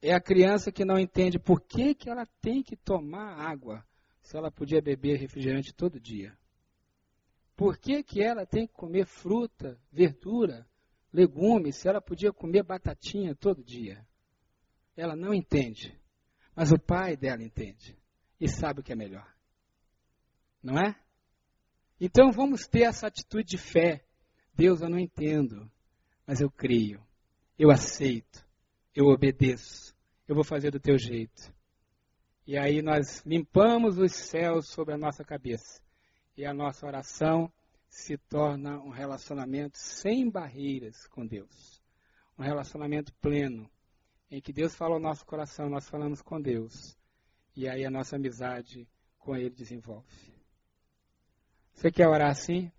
É 0.00 0.14
a 0.14 0.20
criança 0.20 0.72
que 0.72 0.82
não 0.82 0.98
entende 0.98 1.38
por 1.38 1.60
que, 1.60 1.94
que 1.94 2.08
ela 2.08 2.24
tem 2.40 2.62
que 2.62 2.74
tomar 2.74 3.34
água 3.38 3.86
se 4.22 4.34
ela 4.34 4.50
podia 4.50 4.80
beber 4.80 5.18
refrigerante 5.18 5.74
todo 5.74 6.00
dia. 6.00 6.34
Por 7.54 7.76
que, 7.76 8.02
que 8.02 8.22
ela 8.22 8.46
tem 8.46 8.66
que 8.66 8.72
comer 8.72 9.04
fruta, 9.04 9.78
verdura, 9.92 10.66
legumes, 11.12 11.76
se 11.76 11.86
ela 11.86 12.00
podia 12.00 12.32
comer 12.32 12.62
batatinha 12.62 13.34
todo 13.34 13.62
dia? 13.62 14.08
Ela 15.00 15.16
não 15.16 15.32
entende. 15.32 15.98
Mas 16.54 16.70
o 16.72 16.78
pai 16.78 17.16
dela 17.16 17.42
entende 17.42 17.96
e 18.38 18.46
sabe 18.46 18.80
o 18.80 18.82
que 18.82 18.92
é 18.92 18.96
melhor. 18.96 19.26
Não 20.62 20.78
é? 20.78 20.94
Então 21.98 22.30
vamos 22.30 22.66
ter 22.66 22.82
essa 22.82 23.06
atitude 23.06 23.44
de 23.44 23.58
fé. 23.58 24.04
Deus, 24.52 24.82
eu 24.82 24.90
não 24.90 24.98
entendo, 24.98 25.70
mas 26.26 26.40
eu 26.40 26.50
creio, 26.50 27.02
eu 27.58 27.70
aceito, 27.70 28.44
eu 28.94 29.06
obedeço, 29.06 29.96
eu 30.28 30.34
vou 30.34 30.44
fazer 30.44 30.70
do 30.70 30.78
teu 30.78 30.98
jeito. 30.98 31.50
E 32.46 32.58
aí 32.58 32.82
nós 32.82 33.24
limpamos 33.24 33.96
os 33.96 34.12
céus 34.12 34.68
sobre 34.68 34.92
a 34.92 34.98
nossa 34.98 35.24
cabeça. 35.24 35.80
E 36.36 36.44
a 36.44 36.52
nossa 36.52 36.86
oração 36.86 37.50
se 37.88 38.18
torna 38.18 38.78
um 38.80 38.90
relacionamento 38.90 39.78
sem 39.78 40.28
barreiras 40.28 41.06
com 41.06 41.26
Deus. 41.26 41.80
Um 42.38 42.42
relacionamento 42.42 43.14
pleno, 43.14 43.70
em 44.30 44.40
que 44.40 44.52
Deus 44.52 44.74
fala 44.74 44.94
ao 44.94 45.00
nosso 45.00 45.26
coração, 45.26 45.68
nós 45.68 45.88
falamos 45.88 46.22
com 46.22 46.40
Deus. 46.40 46.96
E 47.56 47.68
aí 47.68 47.84
a 47.84 47.90
nossa 47.90 48.16
amizade 48.16 48.88
com 49.18 49.36
Ele 49.36 49.50
desenvolve. 49.50 50.06
Você 51.74 51.90
quer 51.90 52.06
orar 52.06 52.30
assim? 52.30 52.70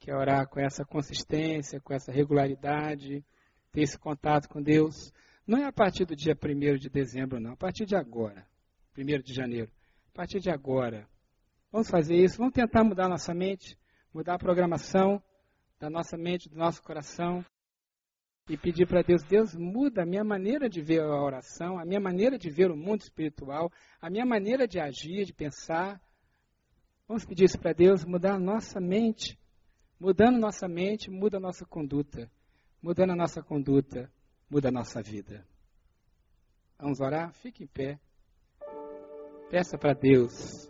Quer 0.00 0.16
orar 0.16 0.48
com 0.48 0.60
essa 0.60 0.84
consistência, 0.84 1.80
com 1.80 1.94
essa 1.94 2.10
regularidade, 2.10 3.24
ter 3.70 3.82
esse 3.82 3.98
contato 3.98 4.48
com 4.48 4.60
Deus? 4.60 5.12
Não 5.46 5.58
é 5.58 5.66
a 5.66 5.72
partir 5.72 6.04
do 6.04 6.16
dia 6.16 6.34
1 6.34 6.76
de 6.78 6.88
dezembro, 6.88 7.38
não. 7.38 7.52
A 7.52 7.56
partir 7.56 7.86
de 7.86 7.94
agora. 7.94 8.46
1 8.96 9.04
de 9.22 9.32
janeiro. 9.32 9.70
A 10.12 10.16
partir 10.16 10.40
de 10.40 10.50
agora. 10.50 11.06
Vamos 11.70 11.88
fazer 11.88 12.16
isso. 12.16 12.38
Vamos 12.38 12.54
tentar 12.54 12.84
mudar 12.84 13.08
nossa 13.08 13.34
mente, 13.34 13.78
mudar 14.12 14.34
a 14.34 14.38
programação 14.38 15.22
da 15.78 15.90
nossa 15.90 16.16
mente, 16.16 16.48
do 16.48 16.56
nosso 16.56 16.82
coração. 16.82 17.44
E 18.48 18.58
pedir 18.58 18.86
para 18.86 19.02
Deus, 19.02 19.22
Deus, 19.22 19.54
muda 19.54 20.02
a 20.02 20.06
minha 20.06 20.22
maneira 20.22 20.68
de 20.68 20.82
ver 20.82 21.00
a 21.00 21.22
oração, 21.22 21.78
a 21.78 21.84
minha 21.84 22.00
maneira 22.00 22.38
de 22.38 22.50
ver 22.50 22.70
o 22.70 22.76
mundo 22.76 23.00
espiritual, 23.00 23.72
a 24.00 24.10
minha 24.10 24.26
maneira 24.26 24.68
de 24.68 24.78
agir, 24.78 25.24
de 25.24 25.32
pensar. 25.32 25.98
Vamos 27.08 27.24
pedir 27.24 27.44
isso 27.44 27.58
para 27.58 27.72
Deus, 27.72 28.04
mudar 28.04 28.34
a 28.34 28.38
nossa 28.38 28.78
mente. 28.80 29.38
Mudando 29.98 30.38
nossa 30.38 30.68
mente, 30.68 31.10
muda 31.10 31.38
a 31.38 31.40
nossa 31.40 31.64
conduta. 31.64 32.30
Mudando 32.82 33.12
a 33.12 33.16
nossa 33.16 33.42
conduta, 33.42 34.12
muda 34.50 34.68
a 34.68 34.72
nossa 34.72 35.00
vida. 35.00 35.46
Vamos 36.78 37.00
orar? 37.00 37.32
Fique 37.32 37.64
em 37.64 37.66
pé. 37.66 37.98
Peça 39.50 39.78
para 39.78 39.94
Deus 39.94 40.68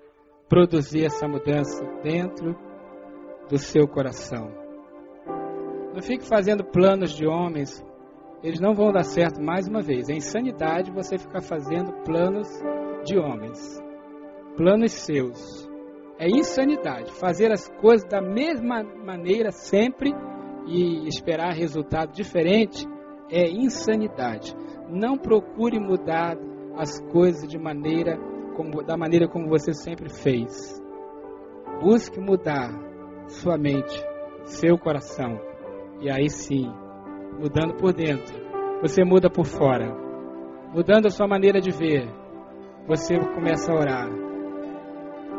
produzir 0.48 1.06
essa 1.06 1.26
mudança 1.26 1.84
dentro 2.04 2.54
do 3.48 3.58
seu 3.58 3.88
coração. 3.88 4.63
Não 5.94 6.02
fique 6.02 6.26
fazendo 6.26 6.64
planos 6.64 7.12
de 7.12 7.24
homens, 7.24 7.80
eles 8.42 8.58
não 8.58 8.74
vão 8.74 8.90
dar 8.90 9.04
certo 9.04 9.40
mais 9.40 9.68
uma 9.68 9.80
vez. 9.80 10.08
É 10.08 10.12
insanidade 10.12 10.90
você 10.90 11.16
ficar 11.16 11.40
fazendo 11.40 11.92
planos 12.04 12.48
de 13.04 13.16
homens, 13.16 13.80
planos 14.56 14.90
seus. 14.90 15.70
É 16.18 16.28
insanidade 16.28 17.12
fazer 17.12 17.52
as 17.52 17.68
coisas 17.80 18.08
da 18.08 18.20
mesma 18.20 18.82
maneira 18.82 19.52
sempre 19.52 20.12
e 20.66 21.06
esperar 21.06 21.52
resultado 21.54 22.12
diferente 22.12 22.84
é 23.30 23.48
insanidade. 23.48 24.52
Não 24.90 25.16
procure 25.16 25.78
mudar 25.78 26.36
as 26.76 27.00
coisas 27.12 27.48
de 27.48 27.56
maneira 27.56 28.18
como, 28.56 28.82
da 28.82 28.96
maneira 28.96 29.28
como 29.28 29.48
você 29.48 29.72
sempre 29.72 30.08
fez. 30.08 30.82
Busque 31.80 32.18
mudar 32.18 32.72
sua 33.28 33.56
mente, 33.56 34.04
seu 34.44 34.76
coração. 34.76 35.53
E 36.00 36.10
aí 36.10 36.28
sim, 36.28 36.70
mudando 37.38 37.74
por 37.74 37.92
dentro, 37.92 38.34
você 38.80 39.04
muda 39.04 39.30
por 39.30 39.46
fora. 39.46 39.94
Mudando 40.72 41.06
a 41.06 41.10
sua 41.10 41.26
maneira 41.26 41.60
de 41.60 41.70
ver, 41.70 42.08
você 42.86 43.18
começa 43.18 43.72
a 43.72 43.76
orar. 43.76 44.08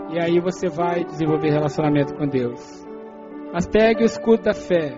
E 0.10 0.20
aí 0.20 0.40
você 0.40 0.70
vai 0.70 1.04
desenvolver 1.04 1.50
relacionamento 1.50 2.16
com 2.16 2.28
Deus. 2.28 2.86
Mas 3.52 3.68
pegue 3.68 4.04
o 4.04 4.06
escudo 4.06 4.44
da 4.44 4.54
fé 4.54 4.98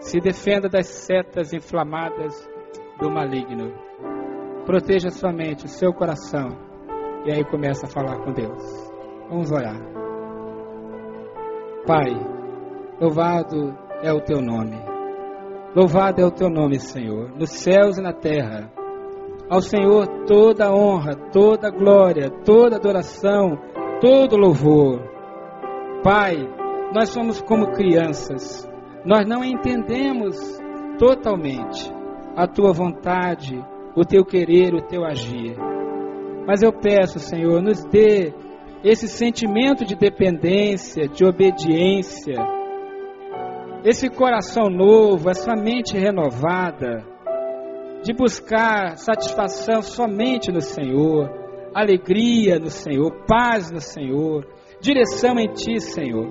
se 0.00 0.20
defenda 0.20 0.68
das 0.68 0.86
setas 0.86 1.52
inflamadas 1.52 2.48
do 3.00 3.10
maligno. 3.10 3.72
Proteja 4.64 5.10
sua 5.10 5.32
mente, 5.32 5.64
o 5.64 5.68
seu 5.68 5.92
coração. 5.92 6.48
E 7.24 7.32
aí 7.32 7.44
começa 7.44 7.86
a 7.86 7.88
falar 7.88 8.18
com 8.24 8.32
Deus. 8.32 8.62
Vamos 9.28 9.50
orar. 9.50 9.80
Pai, 11.86 12.12
louvado 13.00 13.85
é 14.02 14.12
o 14.12 14.20
teu 14.20 14.40
nome. 14.40 14.76
Louvado 15.74 16.20
é 16.20 16.24
o 16.24 16.30
teu 16.30 16.48
nome, 16.48 16.78
Senhor, 16.78 17.30
nos 17.36 17.50
céus 17.50 17.98
e 17.98 18.02
na 18.02 18.12
terra. 18.12 18.70
Ao 19.48 19.60
Senhor 19.60 20.06
toda 20.26 20.72
honra, 20.72 21.14
toda 21.32 21.70
glória, 21.70 22.30
toda 22.44 22.76
adoração, 22.76 23.58
todo 24.00 24.36
louvor. 24.36 25.00
Pai, 26.02 26.36
nós 26.92 27.10
somos 27.10 27.40
como 27.42 27.72
crianças 27.72 28.66
nós 29.06 29.24
não 29.24 29.44
entendemos 29.44 30.36
totalmente 30.98 31.92
a 32.34 32.44
tua 32.48 32.72
vontade, 32.72 33.56
o 33.94 34.04
teu 34.04 34.24
querer, 34.24 34.74
o 34.74 34.82
teu 34.82 35.04
agir. 35.04 35.56
Mas 36.44 36.60
eu 36.60 36.72
peço, 36.72 37.20
Senhor, 37.20 37.62
nos 37.62 37.84
dê 37.84 38.34
esse 38.82 39.06
sentimento 39.06 39.84
de 39.84 39.94
dependência, 39.94 41.06
de 41.06 41.24
obediência, 41.24 42.34
esse 43.86 44.10
coração 44.10 44.68
novo, 44.68 45.30
essa 45.30 45.54
mente 45.54 45.96
renovada, 45.96 47.04
de 48.02 48.12
buscar 48.12 48.96
satisfação 48.96 49.80
somente 49.80 50.50
no 50.50 50.60
Senhor, 50.60 51.30
alegria 51.72 52.58
no 52.58 52.68
Senhor, 52.68 53.12
paz 53.28 53.70
no 53.70 53.80
Senhor, 53.80 54.44
direção 54.80 55.38
em 55.38 55.46
Ti, 55.52 55.80
Senhor. 55.80 56.26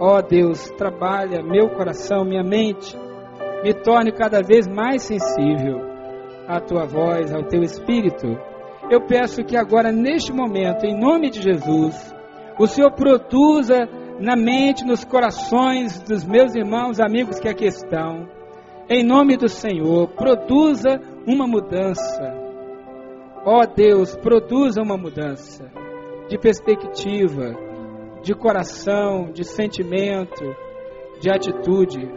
Ó 0.00 0.18
oh 0.18 0.22
Deus, 0.22 0.68
trabalha 0.70 1.44
meu 1.44 1.68
coração, 1.70 2.24
minha 2.24 2.42
mente, 2.42 2.96
me 3.62 3.72
torne 3.72 4.10
cada 4.10 4.42
vez 4.42 4.66
mais 4.66 5.02
sensível 5.02 5.78
à 6.48 6.60
tua 6.60 6.84
voz, 6.86 7.32
ao 7.32 7.44
teu 7.44 7.62
espírito. 7.62 8.26
Eu 8.90 9.06
peço 9.06 9.44
que 9.44 9.56
agora, 9.56 9.92
neste 9.92 10.32
momento, 10.32 10.84
em 10.84 10.98
nome 10.98 11.30
de 11.30 11.40
Jesus, 11.40 12.12
o 12.58 12.66
Senhor 12.66 12.90
produza 12.90 13.88
na 14.18 14.36
mente, 14.36 14.84
nos 14.84 15.04
corações 15.04 16.00
dos 16.02 16.24
meus 16.24 16.54
irmãos, 16.54 17.00
amigos 17.00 17.38
que 17.38 17.48
aqui 17.48 17.66
estão, 17.66 18.28
em 18.90 19.04
nome 19.04 19.36
do 19.36 19.48
Senhor, 19.48 20.08
produza 20.08 21.00
uma 21.26 21.46
mudança. 21.46 22.34
Ó 23.44 23.60
oh 23.62 23.66
Deus, 23.66 24.16
produza 24.16 24.82
uma 24.82 24.96
mudança 24.96 25.70
de 26.28 26.38
perspectiva 26.38 27.68
de 28.22 28.34
coração, 28.34 29.30
de 29.32 29.44
sentimento, 29.44 30.44
de 31.20 31.30
atitude. 31.30 32.08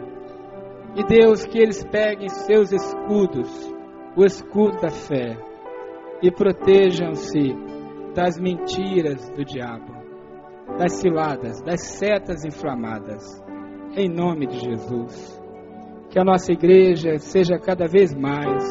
E 0.94 1.04
Deus, 1.04 1.44
que 1.44 1.58
eles 1.58 1.84
peguem 1.84 2.28
seus 2.28 2.72
escudos, 2.72 3.48
o 4.16 4.24
escudo 4.24 4.80
da 4.80 4.90
fé, 4.90 5.36
e 6.22 6.30
protejam-se 6.30 7.54
das 8.14 8.38
mentiras 8.38 9.28
do 9.30 9.44
diabo, 9.44 10.01
das 10.78 10.94
ciladas, 10.94 11.60
das 11.62 11.80
setas 11.82 12.44
inflamadas, 12.44 13.42
em 13.96 14.08
nome 14.08 14.46
de 14.46 14.58
Jesus. 14.60 15.40
Que 16.10 16.18
a 16.18 16.24
nossa 16.24 16.52
igreja 16.52 17.18
seja 17.18 17.58
cada 17.58 17.86
vez 17.86 18.14
mais 18.14 18.64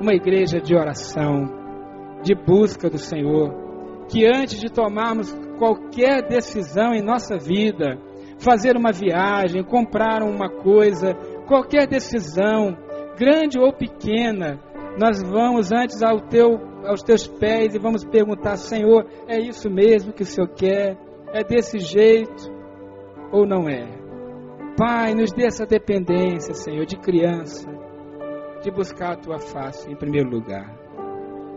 uma 0.00 0.14
igreja 0.14 0.60
de 0.60 0.74
oração, 0.74 1.48
de 2.22 2.34
busca 2.34 2.90
do 2.90 2.98
Senhor, 2.98 3.52
que 4.08 4.26
antes 4.26 4.60
de 4.60 4.70
tomarmos 4.70 5.32
qualquer 5.58 6.26
decisão 6.28 6.92
em 6.92 7.02
nossa 7.02 7.38
vida, 7.38 7.98
fazer 8.38 8.76
uma 8.76 8.92
viagem, 8.92 9.64
comprar 9.64 10.22
uma 10.22 10.48
coisa, 10.48 11.14
qualquer 11.46 11.86
decisão, 11.86 12.76
grande 13.18 13.58
ou 13.58 13.72
pequena, 13.72 14.60
nós 14.98 15.22
vamos 15.22 15.72
antes 15.72 16.02
ao 16.02 16.20
teu, 16.20 16.58
aos 16.86 17.02
teus 17.02 17.26
pés 17.26 17.74
e 17.74 17.78
vamos 17.78 18.04
perguntar: 18.04 18.56
Senhor, 18.56 19.06
é 19.28 19.38
isso 19.38 19.68
mesmo 19.70 20.12
que 20.12 20.22
o 20.22 20.26
Senhor 20.26 20.48
quer? 20.48 20.96
É 21.32 21.44
desse 21.44 21.78
jeito 21.78 22.50
ou 23.32 23.46
não 23.46 23.68
é? 23.68 23.86
Pai, 24.76 25.14
nos 25.14 25.32
dê 25.32 25.46
essa 25.46 25.64
dependência, 25.64 26.54
Senhor, 26.54 26.84
de 26.84 26.96
criança, 26.98 27.68
de 28.62 28.70
buscar 28.70 29.12
a 29.12 29.16
tua 29.16 29.38
face 29.38 29.90
em 29.90 29.96
primeiro 29.96 30.28
lugar. 30.28 30.74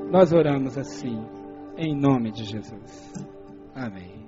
Nós 0.09 0.31
oramos 0.31 0.77
assim, 0.77 1.23
em 1.77 1.95
nome 1.95 2.31
de 2.31 2.43
Jesus. 2.45 3.13
Amém. 3.75 4.18